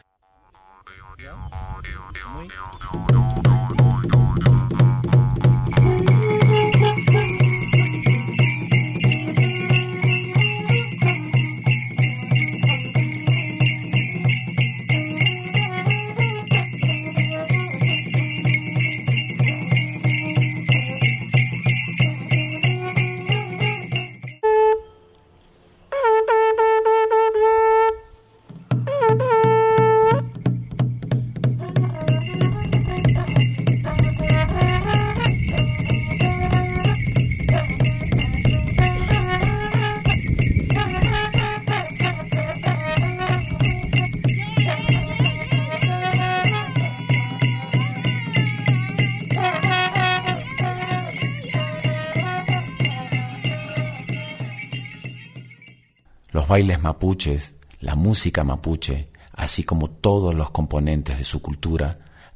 bailes 56.56 56.82
mapuches, 56.82 57.54
la 57.82 57.96
música 57.96 58.46
mapuche, 58.46 59.10
así 59.34 59.66
como 59.66 59.90
todos 59.90 60.34
los 60.34 60.52
componentes 60.52 61.18
de 61.18 61.26
su 61.26 61.42
cultura, 61.42 61.96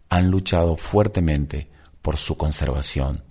han 0.09 0.29
luchado 0.29 0.75
fuertemente 0.75 1.67
por 2.01 2.17
su 2.17 2.35
conservación. 2.35 3.23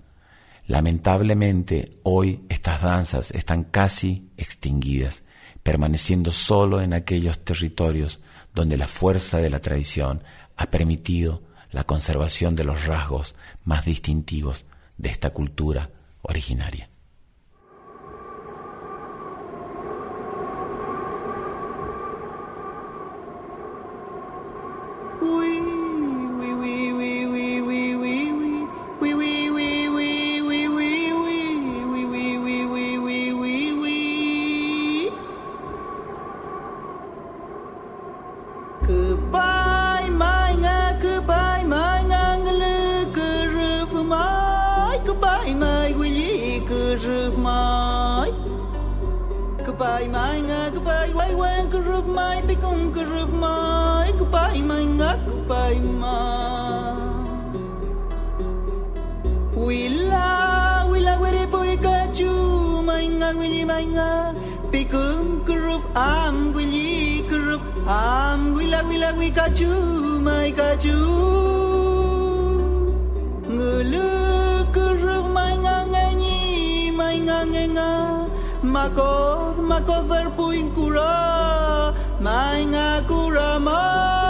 Lamentablemente, 0.66 1.98
hoy 2.04 2.40
estas 2.48 2.80
danzas 2.80 3.32
están 3.32 3.64
casi 3.64 4.30
extinguidas, 4.38 5.24
permaneciendo 5.62 6.30
solo 6.30 6.80
en 6.80 6.94
aquellos 6.94 7.44
territorios 7.44 8.20
donde 8.54 8.78
la 8.78 8.88
fuerza 8.88 9.42
de 9.42 9.50
la 9.50 9.60
tradición 9.60 10.22
ha 10.56 10.70
permitido 10.70 11.42
la 11.70 11.84
conservación 11.84 12.56
de 12.56 12.64
los 12.64 12.86
rasgos 12.86 13.34
más 13.62 13.84
distintivos 13.84 14.64
de 14.96 15.10
esta 15.10 15.34
cultura 15.34 15.90
originaria. 16.22 16.88
nga 63.28 63.36
gwili 63.36 63.62
mai 63.70 63.84
nga 63.92 64.32
pi 64.72 64.80
kum 64.92 65.44
kurup 65.46 65.84
am 65.92 66.36
gwili 66.54 67.20
kurup 67.28 67.60
am 67.84 68.56
gwila 68.56 68.80
gwila 68.88 69.08
gwi 69.16 69.28
ka 69.36 69.46
chu 69.58 69.68
mai 70.26 70.48
ka 70.58 70.68
chu 70.82 70.96
ngulu 73.54 74.08
kurup 74.74 75.26
mai 75.36 75.54
nga 75.64 75.76
nga 75.92 76.04
ni 76.20 76.36
mai 76.98 77.16
nga 77.26 77.38
nga 77.52 77.64
nga 77.76 77.90
makoth 78.74 79.60
makoth 79.70 80.08
der 80.08 80.28
puin 80.36 80.72
kura 80.76 81.12
mai 82.24 82.64
nga 82.72 82.88
kura 83.08 83.50
mai 83.66 84.27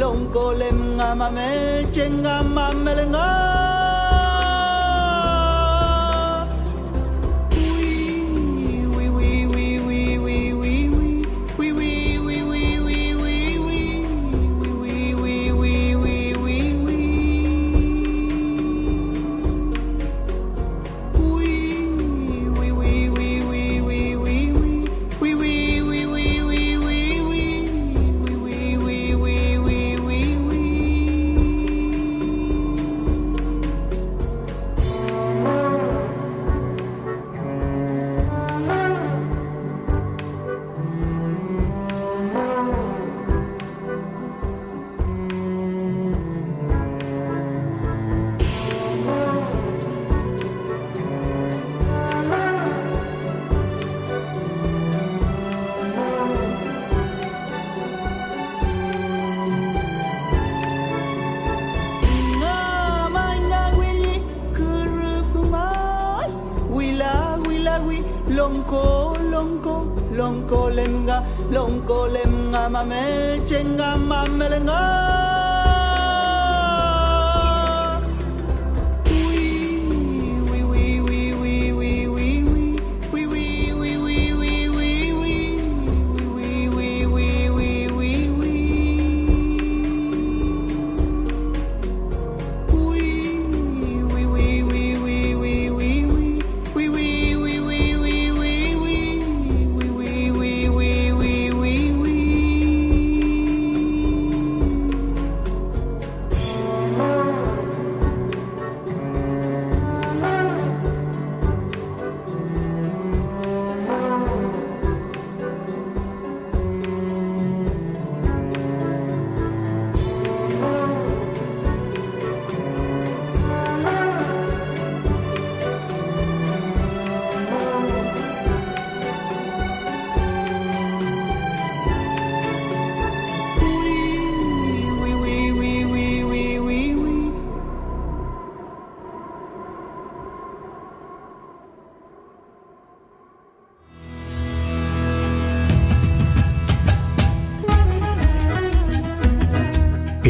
longkolem 0.00 0.78
ngamamelche 0.96 2.04
ngamamelenga 2.22 3.49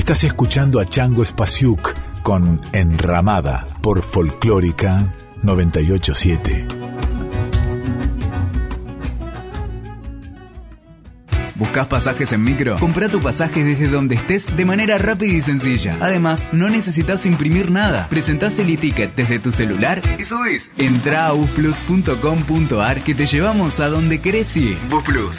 Estás 0.01 0.25
escuchando 0.25 0.81
a 0.81 0.87
Chango 0.87 1.23
Spasiuk 1.23 1.95
con 2.23 2.59
Enramada 2.73 3.67
por 3.83 4.01
Folclórica 4.01 5.13
987. 5.43 6.67
¿Buscas 11.55 11.87
pasajes 11.87 12.33
en 12.33 12.43
micro? 12.43 12.79
Compra 12.79 13.11
tu 13.11 13.21
pasaje 13.21 13.63
desde 13.63 13.89
donde 13.89 14.15
estés 14.15 14.47
de 14.57 14.65
manera 14.65 14.97
rápida 14.97 15.35
y 15.35 15.43
sencilla. 15.43 15.99
Además, 16.01 16.49
no 16.51 16.71
necesitas 16.71 17.27
imprimir 17.27 17.71
nada. 17.71 18.07
Presentás 18.09 18.59
el 18.59 18.71
e-ticket 18.71 19.15
desde 19.15 19.39
tu 19.39 19.53
celular 19.53 20.01
y 20.19 20.25
subís. 20.25 20.73
Entra 20.79 21.27
a 21.27 21.33
busplus.com.ar 21.33 23.03
que 23.03 23.15
te 23.15 23.27
llevamos 23.27 23.81
a 23.81 23.91
donde 23.91 24.19
querés 24.23 24.57
ir. 24.57 24.79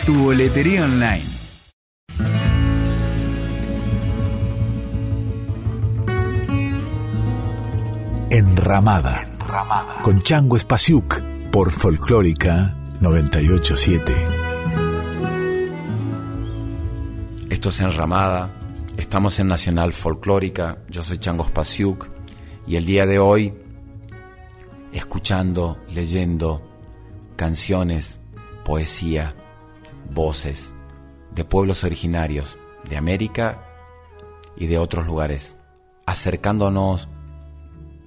Tu 0.06 0.14
boletería 0.14 0.86
online. 0.86 1.41
Enramada, 8.62 9.26
con 10.04 10.22
Chango 10.22 10.56
Espasiuk 10.56 11.20
por 11.52 11.72
Folclórica 11.72 12.78
987. 13.00 14.14
Esto 17.50 17.70
es 17.70 17.82
Enramada, 17.82 18.52
estamos 18.98 19.40
en 19.40 19.48
Nacional 19.48 19.94
Folclórica, 19.94 20.78
yo 20.90 21.02
soy 21.02 21.18
Chango 21.18 21.44
Espasiuk 21.44 22.12
y 22.68 22.76
el 22.76 22.86
día 22.86 23.08
de 23.08 23.18
hoy 23.18 23.52
escuchando, 24.92 25.80
leyendo 25.90 26.62
canciones, 27.38 28.20
poesía, 28.64 29.34
voces 30.14 30.76
de 31.34 31.46
pueblos 31.46 31.84
originarios 31.84 32.60
de 32.88 32.96
América 32.96 33.58
y 34.56 34.68
de 34.68 34.78
otros 34.78 35.08
lugares, 35.08 35.56
acercándonos 36.06 37.10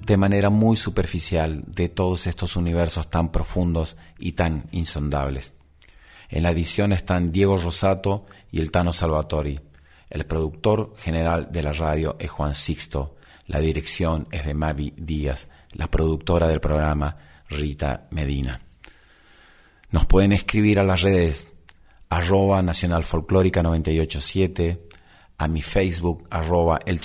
de 0.05 0.17
manera 0.17 0.51
muy 0.51 0.77
superficial 0.77 1.65
de 1.67 1.89
todos 1.89 2.27
estos 2.27 2.57
universos 2.57 3.09
tan 3.11 3.33
profundos 3.33 3.97
y 4.19 4.33
tan 4.33 4.67
insondables. 4.73 5.55
En 6.29 6.43
la 6.43 6.51
edición 6.51 6.93
están 6.93 7.33
Diego 7.33 7.57
Rosato 7.57 8.27
y 8.51 8.61
el 8.61 8.71
Tano 8.71 8.93
Salvatori. 8.93 9.61
El 10.11 10.27
productor 10.27 10.95
general 10.99 11.49
de 11.51 11.63
la 11.63 11.73
radio 11.73 12.17
es 12.19 12.31
Juan 12.31 12.55
Sixto. 12.55 13.17
La 13.47 13.61
dirección 13.61 14.29
es 14.31 14.45
de 14.45 14.55
Mavi 14.55 14.93
Díaz. 14.97 15.49
La 15.73 15.91
productora 15.91 16.49
del 16.49 16.61
programa, 16.61 17.17
Rita 17.49 18.07
Medina. 18.11 18.61
Nos 19.91 20.07
pueden 20.07 20.33
escribir 20.33 20.79
a 20.79 20.85
las 20.85 21.03
redes 21.03 21.49
arroba 22.09 22.63
Nacional 22.63 23.05
Folclórica 23.05 23.63
987, 23.63 24.87
a 25.39 25.49
mi 25.49 25.63
Facebook 25.63 26.27
arroba 26.31 26.81
El 26.85 27.01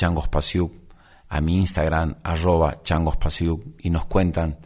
a 1.30 1.42
mi 1.42 1.58
Instagram, 1.58 2.18
arroba 2.24 2.82
changospasiuk, 2.84 3.64
y 3.80 3.92
nos 3.92 4.08
cuentan 4.08 4.58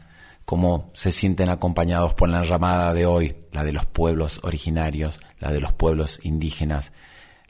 cómo 0.45 0.91
se 0.93 1.11
sienten 1.11 1.49
acompañados 1.49 2.14
por 2.14 2.30
la 2.30 2.39
enramada 2.39 2.93
de 2.93 3.05
hoy, 3.05 3.36
la 3.51 3.64
de 3.64 3.74
los 3.74 3.86
pueblos 3.86 4.39
originarios, 4.43 5.20
la 5.39 5.51
de 5.51 5.59
los 5.59 5.74
pueblos 5.74 6.20
indígenas, 6.24 6.93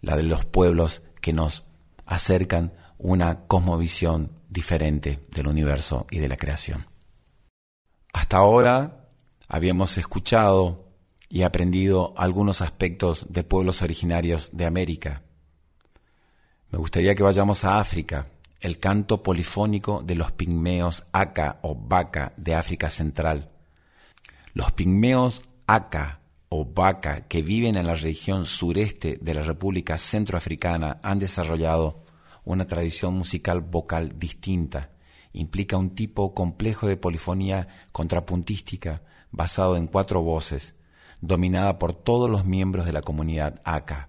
la 0.01 0.15
de 0.17 0.23
los 0.23 0.45
pueblos 0.45 1.03
que 1.21 1.31
nos 1.31 1.63
acercan 2.05 2.73
una 2.97 3.45
cosmovisión 3.47 4.31
diferente 4.49 5.19
del 5.31 5.47
universo 5.47 6.07
y 6.09 6.19
de 6.19 6.27
la 6.27 6.37
creación. 6.37 6.87
Hasta 8.13 8.37
ahora 8.37 9.09
habíamos 9.47 9.97
escuchado 9.97 10.83
y 11.29 11.43
aprendido 11.43 12.13
algunos 12.15 12.61
aspectos 12.61 13.25
de 13.29 13.43
pueblos 13.43 13.81
originarios 13.81 14.49
de 14.53 14.65
América. 14.65 15.23
Me 16.69 16.77
gustaría 16.77 17.15
que 17.15 17.23
vayamos 17.23 17.65
a 17.65 17.79
África, 17.79 18.27
el 18.63 18.79
canto 18.79 19.21
polifónico 19.21 20.01
de 20.01 20.15
los 20.15 20.31
pigmeos 20.31 21.03
Aka 21.11 21.59
o 21.63 21.75
Baka 21.75 22.31
de 22.37 22.55
África 22.55 22.89
Central. 22.89 23.49
Los 24.53 24.71
pigmeos 24.71 25.41
Aka 25.67 26.21
o 26.47 26.63
Baka 26.63 27.27
que 27.27 27.41
viven 27.41 27.75
en 27.75 27.87
la 27.87 27.95
región 27.95 28.45
sureste 28.45 29.19
de 29.21 29.33
la 29.33 29.43
República 29.43 29.97
Centroafricana 29.97 31.01
han 31.03 31.19
desarrollado 31.19 32.05
una 32.45 32.65
tradición 32.65 33.15
musical 33.15 33.59
vocal 33.59 34.17
distinta. 34.17 34.91
Implica 35.33 35.75
un 35.75 35.93
tipo 35.93 36.33
complejo 36.33 36.87
de 36.87 36.95
polifonía 36.95 37.67
contrapuntística 37.91 39.01
basado 39.29 39.75
en 39.75 39.87
cuatro 39.87 40.21
voces, 40.21 40.73
dominada 41.19 41.79
por 41.79 41.93
todos 41.93 42.29
los 42.29 42.45
miembros 42.45 42.85
de 42.85 42.93
la 42.93 43.01
comunidad 43.01 43.59
Aka. 43.65 44.07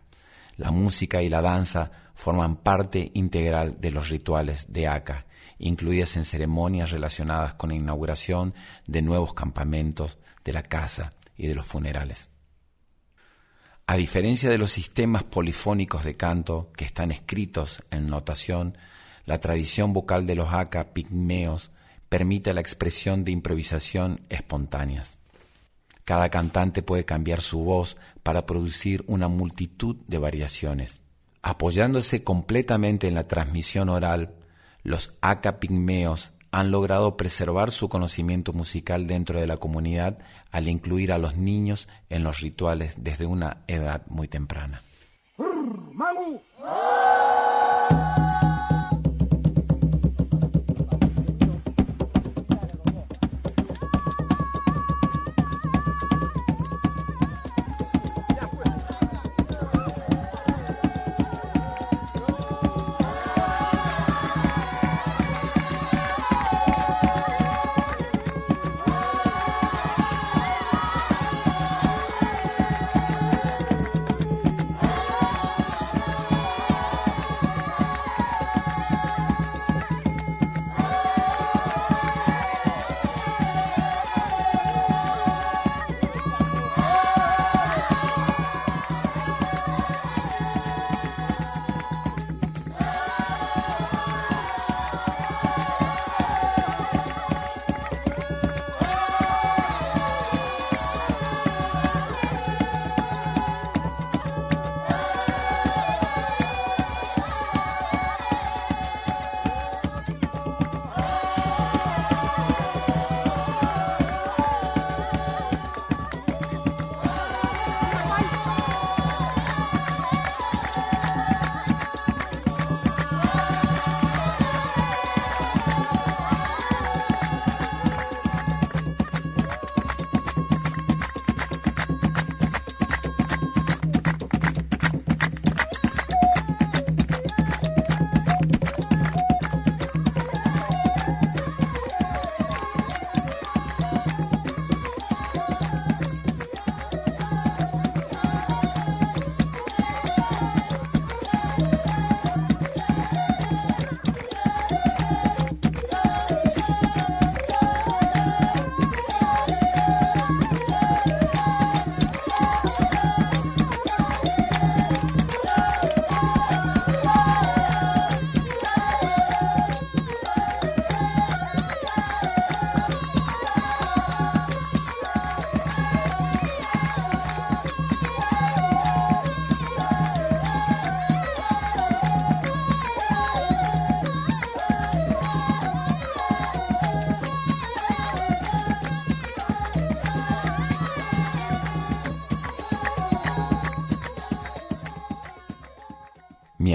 La 0.56 0.70
música 0.70 1.22
y 1.22 1.28
la 1.28 1.42
danza 1.42 2.03
forman 2.14 2.56
parte 2.56 3.10
integral 3.14 3.80
de 3.80 3.90
los 3.90 4.08
rituales 4.08 4.72
de 4.72 4.88
Aka, 4.88 5.26
incluidas 5.58 6.16
en 6.16 6.24
ceremonias 6.24 6.90
relacionadas 6.90 7.54
con 7.54 7.70
la 7.70 7.76
inauguración 7.76 8.54
de 8.86 9.02
nuevos 9.02 9.34
campamentos, 9.34 10.18
de 10.44 10.52
la 10.52 10.62
casa 10.62 11.12
y 11.36 11.46
de 11.46 11.54
los 11.54 11.66
funerales. 11.66 12.28
A 13.86 13.96
diferencia 13.96 14.48
de 14.48 14.58
los 14.58 14.70
sistemas 14.70 15.24
polifónicos 15.24 16.04
de 16.04 16.16
canto 16.16 16.70
que 16.76 16.84
están 16.84 17.10
escritos 17.10 17.82
en 17.90 18.06
notación, 18.06 18.78
la 19.26 19.40
tradición 19.40 19.92
vocal 19.92 20.26
de 20.26 20.34
los 20.34 20.52
Aka 20.52 20.94
pigmeos 20.94 21.70
permite 22.08 22.54
la 22.54 22.60
expresión 22.60 23.24
de 23.24 23.32
improvisación 23.32 24.22
espontáneas. 24.28 25.18
Cada 26.04 26.28
cantante 26.28 26.82
puede 26.82 27.04
cambiar 27.04 27.40
su 27.40 27.60
voz 27.60 27.96
para 28.22 28.46
producir 28.46 29.04
una 29.06 29.28
multitud 29.28 29.96
de 30.06 30.18
variaciones. 30.18 31.00
Apoyándose 31.46 32.24
completamente 32.24 33.06
en 33.06 33.14
la 33.14 33.28
transmisión 33.28 33.90
oral, 33.90 34.34
los 34.82 35.12
Aka 35.20 35.60
pigmeos 35.60 36.32
han 36.50 36.70
logrado 36.70 37.18
preservar 37.18 37.70
su 37.70 37.90
conocimiento 37.90 38.54
musical 38.54 39.06
dentro 39.06 39.38
de 39.38 39.46
la 39.46 39.58
comunidad 39.58 40.16
al 40.50 40.68
incluir 40.68 41.12
a 41.12 41.18
los 41.18 41.36
niños 41.36 41.86
en 42.08 42.24
los 42.24 42.40
rituales 42.40 42.94
desde 42.96 43.26
una 43.26 43.58
edad 43.66 44.06
muy 44.06 44.26
temprana. 44.26 44.80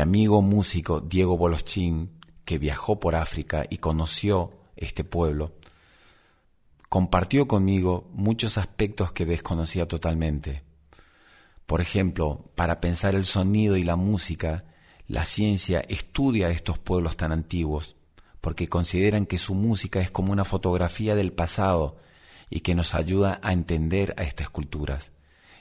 Amigo 0.10 0.42
músico 0.42 1.02
Diego 1.02 1.38
Boloschín, 1.38 2.10
que 2.44 2.58
viajó 2.58 3.00
por 3.00 3.16
África 3.16 3.68
y 3.70 3.78
conoció 3.78 4.54
este 4.76 5.04
pueblo, 5.04 5.52
compartió 6.90 7.48
conmigo 7.48 8.10
muchos 8.16 8.58
aspectos 8.58 9.12
que 9.12 9.28
desconocía 9.28 9.88
totalmente. 9.88 10.64
Por 11.68 11.80
ejemplo, 11.80 12.50
para 12.56 12.82
pensar 12.82 13.14
el 13.14 13.26
sonido 13.26 13.78
y 13.78 13.84
la 13.84 13.98
música, 13.98 14.66
la 15.08 15.26
ciencia 15.26 15.82
estudia 15.88 16.50
estos 16.50 16.80
pueblos 16.80 17.16
tan 17.16 17.32
antiguos, 17.32 17.96
porque 18.42 18.68
consideran 18.68 19.28
que 19.28 19.38
su 19.38 19.54
música 19.54 20.00
es 20.00 20.10
como 20.10 20.34
una 20.34 20.44
fotografía 20.44 21.14
del 21.14 21.34
pasado 21.34 21.98
y 22.50 22.62
que 22.62 22.74
nos 22.74 22.96
ayuda 22.96 23.40
a 23.44 23.54
entender 23.54 24.16
a 24.18 24.24
estas 24.24 24.50
culturas. 24.50 25.12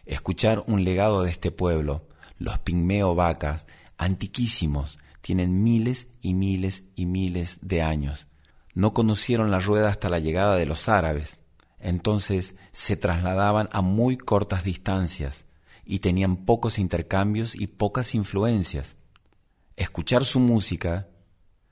Escuchar 0.06 0.64
un 0.66 0.84
legado 0.84 1.22
de 1.22 1.32
este 1.32 1.50
pueblo, 1.50 2.06
los 2.38 2.58
pigmeo 2.60 3.14
vacas, 3.14 3.66
antiquísimos, 3.98 4.98
tienen 5.20 5.62
miles 5.62 6.08
y 6.22 6.32
miles 6.32 6.84
y 6.94 7.06
miles 7.06 7.58
de 7.60 7.82
años. 7.82 8.26
No 8.74 8.94
conocieron 8.94 9.50
la 9.50 9.60
rueda 9.60 9.88
hasta 9.88 10.08
la 10.08 10.20
llegada 10.20 10.56
de 10.56 10.66
los 10.66 10.88
árabes, 10.88 11.40
entonces 11.80 12.54
se 12.72 12.96
trasladaban 12.96 13.68
a 13.72 13.82
muy 13.82 14.16
cortas 14.16 14.64
distancias 14.64 15.46
y 15.84 15.98
tenían 15.98 16.36
pocos 16.36 16.78
intercambios 16.78 17.54
y 17.54 17.66
pocas 17.66 18.14
influencias. 18.14 18.96
Escuchar 19.76 20.24
su 20.24 20.40
música 20.40 21.08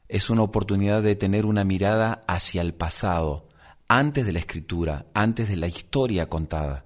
es 0.08 0.30
una 0.30 0.42
oportunidad 0.42 1.02
de 1.02 1.16
tener 1.16 1.46
una 1.46 1.64
mirada 1.64 2.24
hacia 2.26 2.62
el 2.62 2.74
pasado, 2.74 3.48
antes 3.88 4.24
de 4.26 4.32
la 4.32 4.38
escritura, 4.38 5.06
antes 5.14 5.48
de 5.48 5.56
la 5.56 5.66
historia 5.66 6.28
contada. 6.28 6.85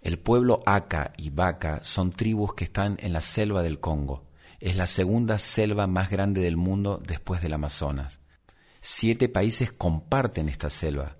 El 0.00 0.18
pueblo 0.18 0.62
Aka 0.66 1.12
y 1.16 1.30
Baka 1.30 1.82
son 1.82 2.12
tribus 2.12 2.54
que 2.54 2.64
están 2.64 2.96
en 3.00 3.12
la 3.12 3.20
selva 3.20 3.62
del 3.62 3.80
Congo. 3.80 4.24
Es 4.60 4.76
la 4.76 4.86
segunda 4.86 5.38
selva 5.38 5.86
más 5.86 6.10
grande 6.10 6.40
del 6.40 6.56
mundo 6.56 7.02
después 7.04 7.42
del 7.42 7.54
Amazonas. 7.54 8.20
Siete 8.80 9.28
países 9.28 9.72
comparten 9.72 10.48
esta 10.48 10.70
selva 10.70 11.16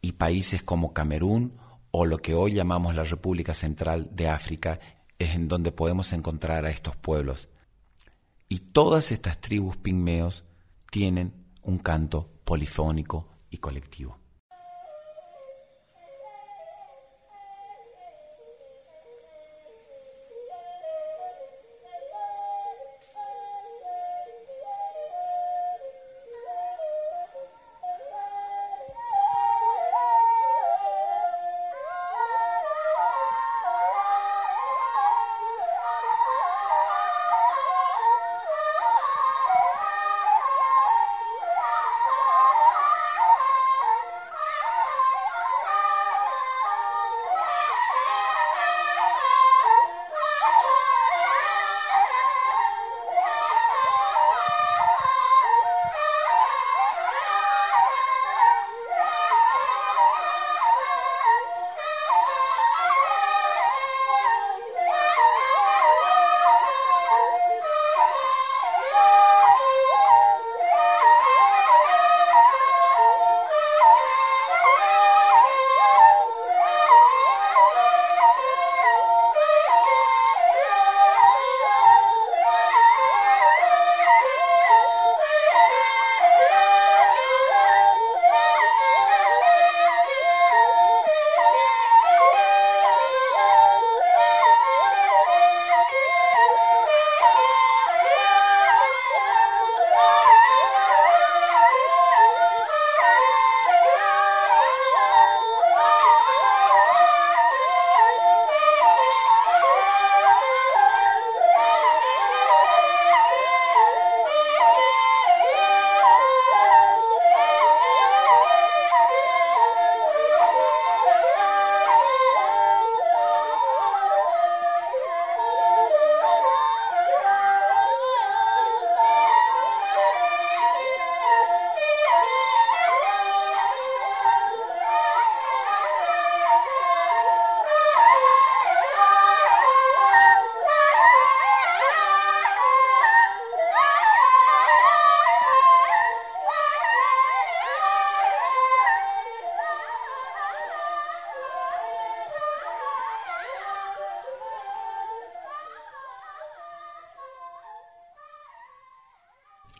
y 0.00 0.12
países 0.12 0.62
como 0.62 0.92
Camerún 0.92 1.56
o 1.90 2.06
lo 2.06 2.18
que 2.18 2.34
hoy 2.34 2.54
llamamos 2.54 2.94
la 2.94 3.04
República 3.04 3.54
Central 3.54 4.08
de 4.12 4.28
África 4.28 4.80
es 5.18 5.34
en 5.34 5.48
donde 5.48 5.72
podemos 5.72 6.12
encontrar 6.12 6.66
a 6.66 6.70
estos 6.70 6.96
pueblos. 6.96 7.48
Y 8.48 8.58
todas 8.58 9.12
estas 9.12 9.40
tribus 9.40 9.76
pigmeos 9.76 10.44
tienen 10.90 11.32
un 11.62 11.78
canto 11.78 12.28
polifónico 12.44 13.28
y 13.48 13.58
colectivo. 13.58 14.21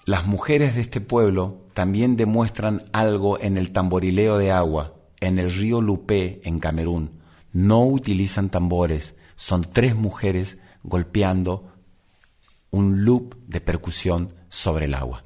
Las 0.04 0.26
mujeres 0.26 0.74
de 0.74 0.80
este 0.80 1.00
pueblo 1.00 1.62
también 1.74 2.16
demuestran 2.16 2.84
algo 2.92 3.38
en 3.40 3.56
el 3.56 3.70
tamborileo 3.70 4.36
de 4.36 4.50
agua, 4.50 4.94
en 5.20 5.38
el 5.38 5.54
río 5.54 5.80
Lupé, 5.80 6.40
en 6.42 6.58
Camerún. 6.58 7.20
No 7.52 7.86
utilizan 7.86 8.50
tambores, 8.50 9.14
son 9.36 9.62
tres 9.62 9.94
mujeres 9.94 10.60
golpeando 10.82 11.72
un 12.72 13.04
loop 13.04 13.36
de 13.46 13.60
percusión 13.60 14.34
sobre 14.48 14.86
el 14.86 14.94
agua. 14.94 15.22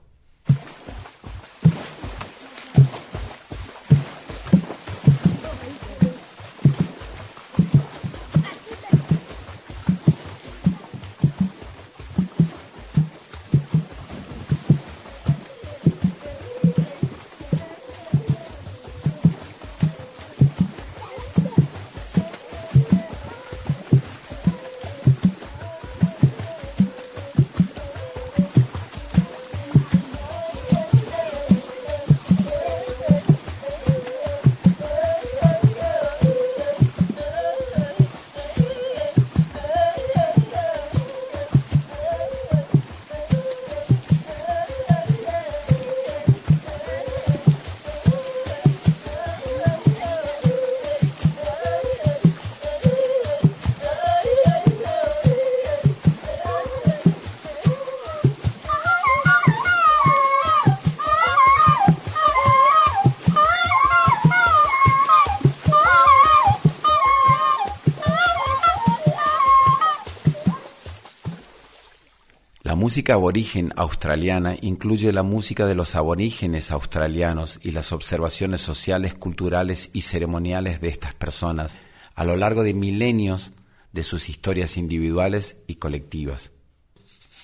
Música 72.97 73.13
aborigen 73.13 73.75
australiana 73.77 74.57
incluye 74.63 75.13
la 75.13 75.23
música 75.23 75.67
de 75.67 75.75
los 75.75 75.95
aborígenes 75.95 76.71
australianos 76.71 77.61
y 77.63 77.73
las 77.73 77.93
observaciones 77.93 78.63
sociales, 78.63 79.13
culturales 79.13 79.91
y 79.93 80.01
ceremoniales 80.01 80.81
de 80.81 80.89
estas 80.89 81.13
personas 81.13 81.77
a 82.15 82.25
lo 82.25 82.37
largo 82.37 82.63
de 82.63 82.73
milenios 82.73 83.53
de 83.93 84.03
sus 84.03 84.31
historias 84.31 84.79
individuales 84.79 85.59
y 85.67 85.75
colectivas. 85.75 86.53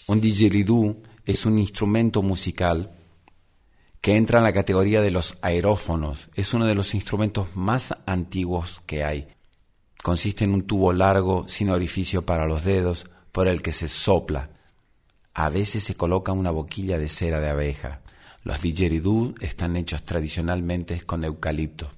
Un 0.07 0.23
didgeridoo 0.23 1.03
es 1.27 1.45
un 1.45 1.59
instrumento 1.59 2.23
musical 2.23 2.93
que 4.01 4.17
entra 4.17 4.39
en 4.39 4.45
la 4.45 4.55
categoría 4.55 5.03
de 5.03 5.11
los 5.11 5.37
aerófonos. 5.43 6.31
Es 6.35 6.55
uno 6.55 6.65
de 6.65 6.75
los 6.75 6.95
instrumentos 6.95 7.55
más 7.55 7.95
antiguos 8.07 8.81
que 8.87 9.05
hay. 9.05 9.29
Consiste 10.03 10.45
en 10.45 10.55
un 10.55 10.63
tubo 10.63 10.95
largo 10.95 11.47
sin 11.47 11.69
orificio 11.69 12.23
para 12.23 12.47
los 12.47 12.65
dedos 12.65 13.05
por 13.33 13.49
el 13.49 13.61
que 13.61 13.73
se 13.73 13.89
sopla 13.89 14.52
a 15.35 15.49
veces 15.49 15.85
se 15.85 15.95
coloca 15.95 16.33
una 16.33 16.51
boquilla 16.51 16.99
de 16.99 17.09
cera 17.09 17.41
de 17.41 17.51
abeja. 17.51 18.01
Los 18.45 18.61
didgeridoo 18.61 19.35
están 19.41 19.77
hechos 19.77 20.03
tradicionalmente 20.03 21.01
con 21.03 21.25
eucalipto. 21.25 21.91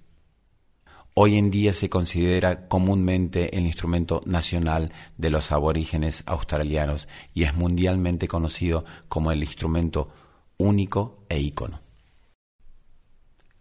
Hoy 1.15 1.37
en 1.37 1.51
día 1.51 1.73
se 1.73 1.89
considera 1.89 2.67
comúnmente 2.67 3.57
el 3.57 3.67
instrumento 3.67 4.21
nacional 4.27 4.93
de 5.17 5.31
los 5.31 5.53
aborígenes 5.53 6.25
australianos 6.27 7.09
y 7.33 7.45
es 7.45 7.55
mundialmente 7.55 8.27
conocido 8.27 8.85
como 9.09 9.31
el 9.31 9.41
instrumento 9.41 10.13
único 10.57 11.25
e 11.29 11.39
ícono. 11.39 11.81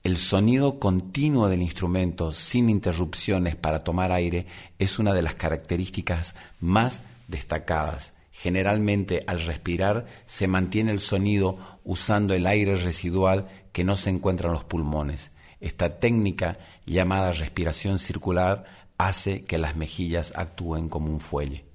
El 0.02 0.18
sonido 0.18 0.80
continuo 0.80 1.48
del 1.48 1.62
instrumento 1.62 2.32
sin 2.32 2.70
interrupciones 2.70 3.56
para 3.56 3.84
tomar 3.84 4.12
aire 4.12 4.48
es 4.78 5.00
una 5.00 5.14
de 5.14 5.22
las 5.22 5.36
características 5.36 6.36
más 6.60 7.04
destacadas. 7.28 8.14
Generalmente 8.36 9.24
al 9.28 9.46
respirar 9.46 10.08
se 10.26 10.48
mantiene 10.48 10.92
el 10.92 11.00
sonido 11.00 11.60
usando 11.84 12.34
el 12.34 12.48
aire 12.48 12.76
residual 12.76 13.48
que 13.72 13.84
no 13.84 13.96
se 13.96 14.10
encuentra 14.10 14.48
en 14.48 14.54
los 14.54 14.64
pulmones. 14.64 15.32
Esta 15.62 16.00
técnica, 16.00 16.58
llamada 16.84 17.32
respiración 17.32 18.00
circular, 18.00 18.66
hace 18.98 19.46
que 19.46 19.60
las 19.60 19.76
mejillas 19.76 20.34
actúen 20.36 20.90
como 20.90 21.12
un 21.12 21.20
fuelle. 21.20 21.66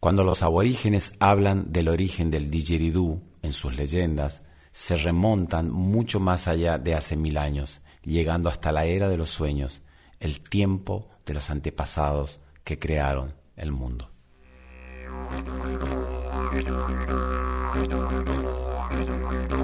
Cuando 0.00 0.24
los 0.24 0.42
aborígenes 0.42 1.12
hablan 1.20 1.70
del 1.70 1.88
origen 1.88 2.30
del 2.30 2.50
didgeridoo 2.50 3.20
en 3.42 3.52
sus 3.52 3.76
leyendas, 3.76 4.42
se 4.72 4.96
remontan 4.96 5.70
mucho 5.70 6.18
más 6.18 6.48
allá 6.48 6.78
de 6.78 6.94
hace 6.94 7.14
mil 7.14 7.36
años, 7.36 7.82
llegando 8.02 8.48
hasta 8.48 8.72
la 8.72 8.86
era 8.86 9.10
de 9.10 9.18
los 9.18 9.30
sueños, 9.30 9.82
el 10.18 10.40
tiempo 10.40 11.10
de 11.26 11.34
los 11.34 11.50
antepasados 11.50 12.40
que 12.64 12.78
crearon 12.78 13.34
el 13.54 13.70
mundo. 13.70 14.15
Thank 15.06 16.66
you. 19.50 19.55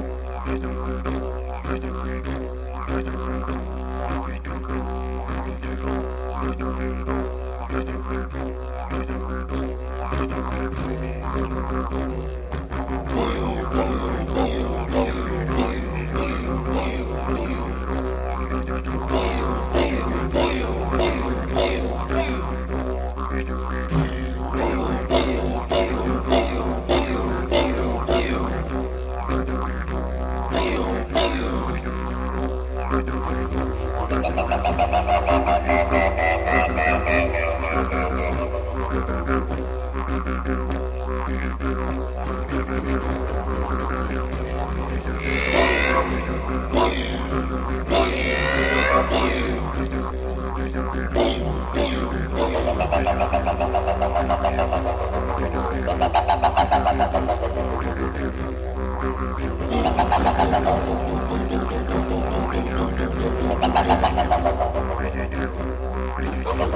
Gracias. 63.73 64.32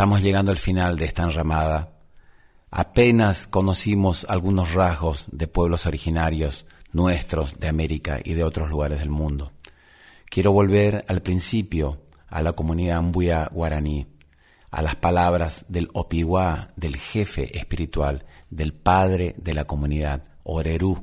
Estamos 0.00 0.22
llegando 0.22 0.50
al 0.50 0.56
final 0.56 0.96
de 0.96 1.04
esta 1.04 1.24
enramada. 1.24 1.92
Apenas 2.70 3.46
conocimos 3.46 4.24
algunos 4.30 4.72
rasgos 4.72 5.26
de 5.30 5.46
pueblos 5.46 5.84
originarios 5.84 6.64
nuestros 6.90 7.60
de 7.60 7.68
América 7.68 8.18
y 8.24 8.32
de 8.32 8.42
otros 8.42 8.70
lugares 8.70 9.00
del 9.00 9.10
mundo. 9.10 9.52
Quiero 10.30 10.52
volver 10.52 11.04
al 11.06 11.20
principio, 11.20 12.00
a 12.28 12.40
la 12.40 12.54
comunidad 12.54 12.96
ambuya 12.96 13.50
guaraní, 13.52 14.06
a 14.70 14.80
las 14.80 14.96
palabras 14.96 15.66
del 15.68 15.90
opiguá, 15.92 16.72
del 16.76 16.96
jefe 16.96 17.58
espiritual, 17.58 18.24
del 18.48 18.72
padre 18.72 19.34
de 19.36 19.52
la 19.52 19.66
comunidad, 19.66 20.22
Orerú. 20.44 21.02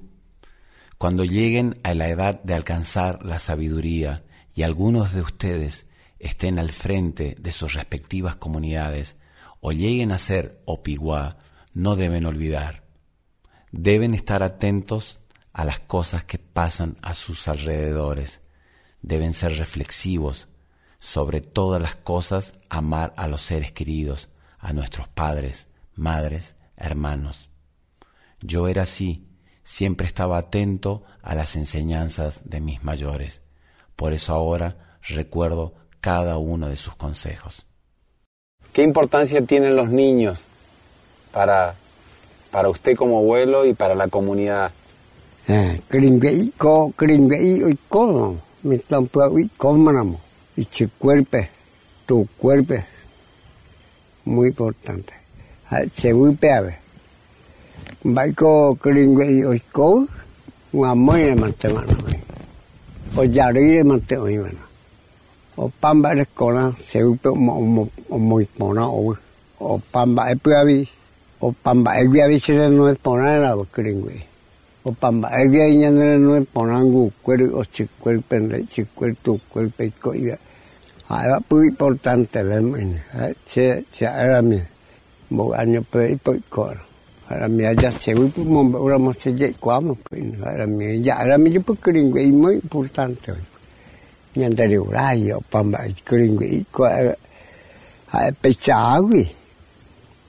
Cuando 0.97 1.23
lleguen 1.23 1.79
a 1.83 1.93
la 1.93 2.09
edad 2.09 2.41
de 2.41 2.55
alcanzar 2.55 3.23
la 3.23 3.37
sabiduría 3.37 4.23
y 4.55 4.63
algunos 4.63 5.13
de 5.13 5.21
ustedes 5.21 5.86
estén 6.19 6.59
al 6.59 6.71
frente 6.71 7.35
de 7.39 7.51
sus 7.51 7.73
respectivas 7.73 8.35
comunidades 8.35 9.15
o 9.59 9.71
lleguen 9.71 10.11
a 10.11 10.17
ser 10.17 10.61
opiguá, 10.65 11.37
no 11.73 11.95
deben 11.95 12.25
olvidar. 12.25 12.83
Deben 13.71 14.13
estar 14.13 14.43
atentos 14.43 15.19
a 15.53 15.65
las 15.65 15.79
cosas 15.79 16.23
que 16.23 16.37
pasan 16.37 16.97
a 17.01 17.13
sus 17.13 17.47
alrededores. 17.47 18.41
Deben 19.01 19.33
ser 19.33 19.57
reflexivos. 19.57 20.47
Sobre 20.99 21.41
todas 21.41 21.81
las 21.81 21.95
cosas, 21.95 22.59
amar 22.69 23.13
a 23.17 23.27
los 23.27 23.43
seres 23.43 23.71
queridos, 23.71 24.29
a 24.59 24.73
nuestros 24.73 25.07
padres, 25.07 25.67
madres, 25.95 26.55
hermanos. 26.75 27.49
Yo 28.41 28.67
era 28.67 28.83
así, 28.83 29.27
siempre 29.63 30.07
estaba 30.07 30.37
atento 30.37 31.03
a 31.21 31.35
las 31.35 31.55
enseñanzas 31.55 32.41
de 32.45 32.61
mis 32.61 32.83
mayores. 32.83 33.41
Por 33.95 34.13
eso 34.13 34.33
ahora 34.33 34.97
recuerdo 35.01 35.75
cada 36.07 36.37
uno 36.37 36.69
de 36.69 36.77
sus 36.77 36.95
consejos. 36.95 37.65
¿Qué 38.71 38.81
importancia 38.81 39.41
tienen 39.41 39.75
los 39.75 39.89
niños 39.89 40.45
para, 41.33 41.75
para 42.49 42.69
usted 42.69 42.95
como 42.95 43.17
abuelo 43.17 43.65
y 43.65 43.73
para 43.73 43.93
la 43.93 44.07
comunidad? 44.07 44.71
Eh, 45.49 45.81
y 50.55 50.63
su 50.63 50.89
cuerpo 50.97 51.37
tu 52.05 52.27
cuerpo 52.37 52.75
muy 54.23 54.47
importante. 54.47 55.13
Se 55.91 56.13
uy 56.13 56.35
peave. 56.35 56.77
Vai 58.03 58.33
ko 58.33 58.77
kring 58.79 59.17
we 59.17 59.45
oi 59.45 59.59
ko 59.73 60.07
nga 60.71 60.95
moi 60.95 61.35
ma 61.35 61.51
te 61.51 61.67
mana 61.67 61.91
o 63.17 63.25
jari 63.27 63.83
ma 63.83 63.99
te 63.99 64.15
o 65.59 65.71
pamba 65.81 66.13
le 66.13 66.25
kona 66.33 66.71
seupe 66.77 67.29
mo 67.33 67.89
mo 68.09 68.41
pona 68.57 68.85
o 68.87 69.81
pamba 69.91 70.29
e 70.29 70.35
pyavi 70.35 70.87
o 71.39 71.53
pamba 71.63 71.97
e 71.97 72.07
via 72.07 72.27
vicere 72.27 72.69
no 72.69 72.87
e 72.87 72.93
pona 72.93 73.37
la 73.37 73.57
kringue 73.71 74.21
opamba 74.83 75.31
e 75.31 75.47
via 75.47 75.67
nyanere 75.67 76.17
no 76.17 76.35
e 76.35 76.41
pona 76.41 76.77
ngu 76.79 77.11
quel 77.21 77.49
o 77.51 77.65
ci 77.65 77.87
quel 77.97 78.21
penre 78.21 78.65
ci 78.69 78.85
quel 78.93 79.15
tu 79.21 79.39
quel 79.47 79.71
pecco 79.75 80.13
ia 80.13 80.37
era 81.09 81.41
più 81.45 81.61
importante 81.61 82.43
le 82.43 83.03
ha 83.11 83.33
che 83.43 83.85
c'è 83.89 84.05
era 84.05 84.41
mia 84.41 84.65
mo 85.29 85.51
anno 85.53 85.83
per 85.89 86.15
poi 86.21 86.41
cor 86.47 86.85
era 87.27 87.47
mia 87.47 87.73
già 87.73 87.89
c'è 87.89 88.13
un 88.13 88.31
po' 88.31 88.79
ora 88.79 88.99
ma 88.99 89.11
c'è 89.15 89.33
qua 89.57 89.79
ma 89.79 89.95
era 90.53 90.67
mi 90.67 91.01
già 91.01 91.19
era 91.19 91.37
mia 91.37 91.59
più 91.59 91.79
kringue 91.79 92.25
molto 92.27 92.59
importante 92.61 93.56
nhân 94.37 94.55
ta 94.55 94.65
điều 94.65 94.87
ra 94.91 95.15
ở 95.31 95.39
bằng 95.51 95.71
bài 95.71 95.95
kinh 96.05 96.37
quỷ 96.37 96.61
qua, 96.71 96.97
hãy 98.07 98.31
bị 98.43 98.53
trả 98.61 98.97
quỷ. 98.97 99.25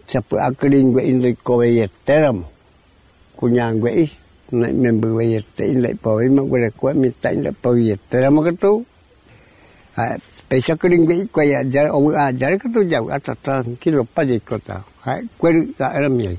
Sắp 0.06 0.24
bữa 0.30 0.40
kinh 0.58 0.96
quỷ 0.96 1.12
rồi 1.22 1.36
coi 1.44 1.74
giật 1.74 1.90
tế 2.04 2.20
rầm 2.22 2.42
của 3.36 3.48
nhà 3.48 3.72
quỷ, 3.82 4.08
lại 4.50 4.72
mình 4.72 5.00
bự 5.00 5.14
bây 5.14 5.30
giờ 5.30 5.40
tỉnh 5.56 5.82
lại 5.82 5.92
bồi 6.02 6.28
mà 6.28 6.42
bây 6.50 6.62
giờ 6.62 6.70
quá 6.76 6.92
mình 6.96 7.12
tỉnh 7.20 7.42
lại 7.42 7.52
bồi 7.62 7.86
giờ 7.86 7.96
tới 8.10 8.22
đó 8.22 8.30
mà 8.30 8.42
cái 8.42 8.52
tu 8.60 8.82
à 9.94 10.16
bây 10.50 10.60
giờ 10.60 10.76
cái 10.76 10.90
đinh 10.90 11.06
bị 11.06 11.24
quay 11.32 11.52
à 11.52 11.60
giờ 11.60 11.80
ông 11.88 12.14
à 12.14 12.28
giờ 12.28 12.48
cái 12.48 12.72
tu 12.74 12.82
giàu 12.82 13.06
ở 13.06 13.18
tật 13.18 13.38
tật 13.42 13.62
cái 13.80 13.94
lục 13.94 14.06
ba 14.14 14.22
gì 14.22 14.38
có 14.44 14.58
tao 14.66 14.82
hãy 15.00 15.20
quên 15.38 15.72
là 15.78 16.00
làm 16.00 16.18
gì 16.18 16.38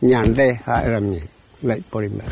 nhà 0.00 0.22
đây 0.36 0.56
hãy 0.64 0.88
làm 0.88 1.10
gì 1.10 1.20
lại 1.62 1.80
bồi 1.92 2.10
mà 2.18 2.24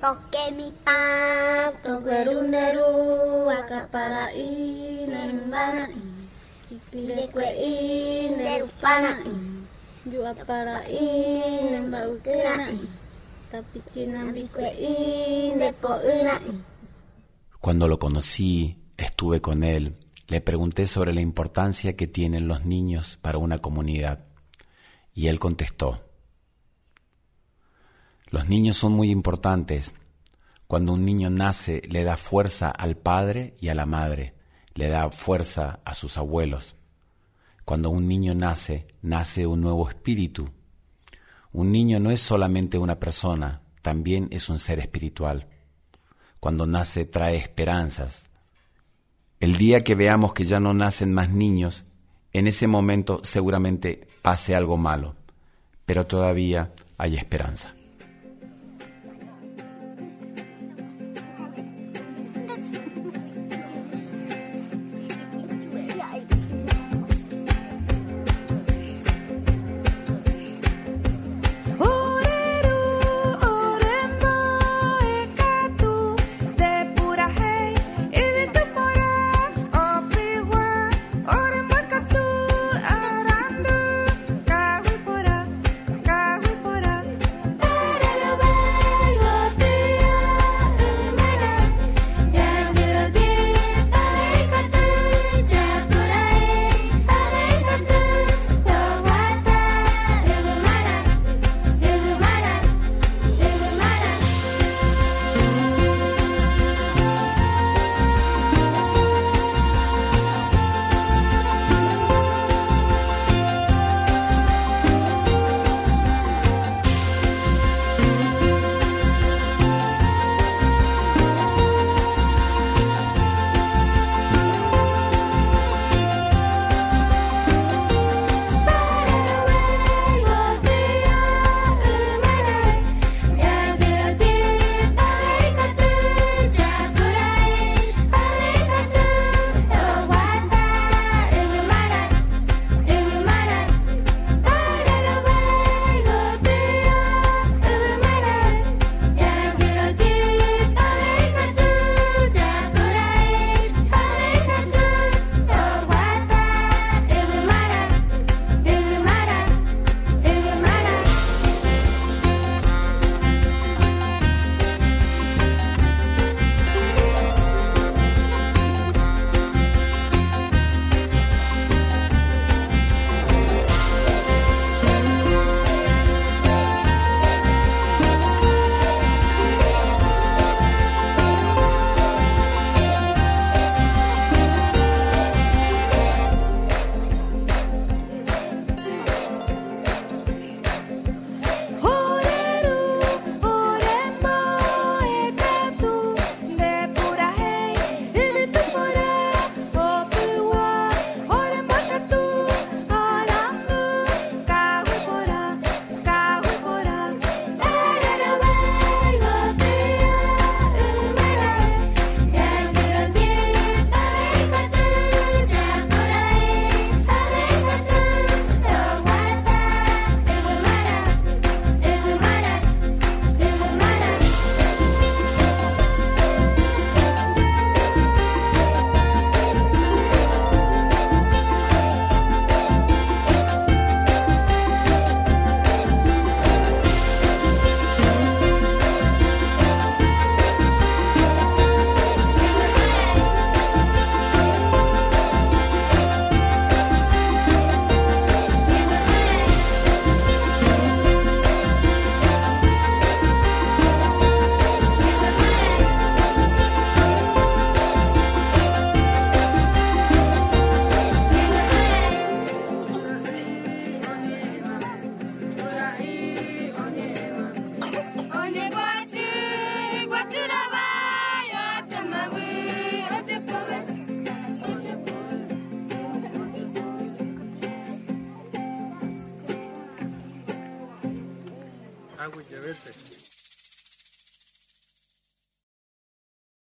Toque 0.00 0.52
mi 0.56 0.70
pa, 0.84 1.72
toque 1.82 2.24
runderu, 2.24 3.50
acapara 3.50 4.32
y 4.32 5.06
nembana 5.08 5.88
y 6.70 6.74
pide 6.90 7.28
que 7.32 7.66
y 7.66 8.30
nerupana 8.30 9.20
y 9.24 10.10
yo 10.10 10.22
para 10.46 10.88
y 10.88 11.70
nembauquena 11.70 12.70
y 12.70 12.88
Cuando 17.60 17.88
lo 17.88 17.98
conocí, 17.98 18.78
estuve 18.96 19.40
con 19.40 19.64
él, 19.64 19.96
le 20.28 20.40
pregunté 20.40 20.86
sobre 20.86 21.14
la 21.14 21.22
importancia 21.22 21.96
que 21.96 22.06
tienen 22.06 22.46
los 22.46 22.64
niños 22.64 23.18
para 23.22 23.38
una 23.38 23.58
comunidad. 23.58 24.26
Y 25.14 25.28
él 25.28 25.38
contestó, 25.38 26.07
los 28.28 28.48
niños 28.48 28.76
son 28.76 28.92
muy 28.92 29.10
importantes. 29.10 29.94
Cuando 30.66 30.92
un 30.92 31.04
niño 31.04 31.30
nace 31.30 31.82
le 31.88 32.04
da 32.04 32.16
fuerza 32.16 32.70
al 32.70 32.96
padre 32.96 33.56
y 33.60 33.68
a 33.68 33.74
la 33.74 33.86
madre, 33.86 34.34
le 34.74 34.88
da 34.88 35.10
fuerza 35.10 35.80
a 35.84 35.94
sus 35.94 36.18
abuelos. 36.18 36.76
Cuando 37.64 37.90
un 37.90 38.06
niño 38.06 38.34
nace, 38.34 38.86
nace 39.02 39.46
un 39.46 39.60
nuevo 39.60 39.88
espíritu 39.88 40.50
un 41.52 41.72
niño 41.72 41.98
no 41.98 42.10
es 42.10 42.20
solamente 42.20 42.78
una 42.78 43.00
persona, 43.00 43.62
también 43.82 44.28
es 44.30 44.48
un 44.48 44.58
ser 44.58 44.78
espiritual. 44.80 45.48
Cuando 46.40 46.66
nace 46.66 47.06
trae 47.06 47.36
esperanzas. 47.36 48.28
El 49.40 49.56
día 49.56 49.82
que 49.82 49.94
veamos 49.94 50.34
que 50.34 50.44
ya 50.44 50.60
no 50.60 50.74
nacen 50.74 51.14
más 51.14 51.30
niños, 51.30 51.84
en 52.32 52.46
ese 52.46 52.66
momento 52.66 53.20
seguramente 53.22 54.06
pase 54.20 54.54
algo 54.54 54.76
malo, 54.76 55.16
pero 55.86 56.06
todavía 56.06 56.68
hay 56.98 57.16
esperanza. 57.16 57.74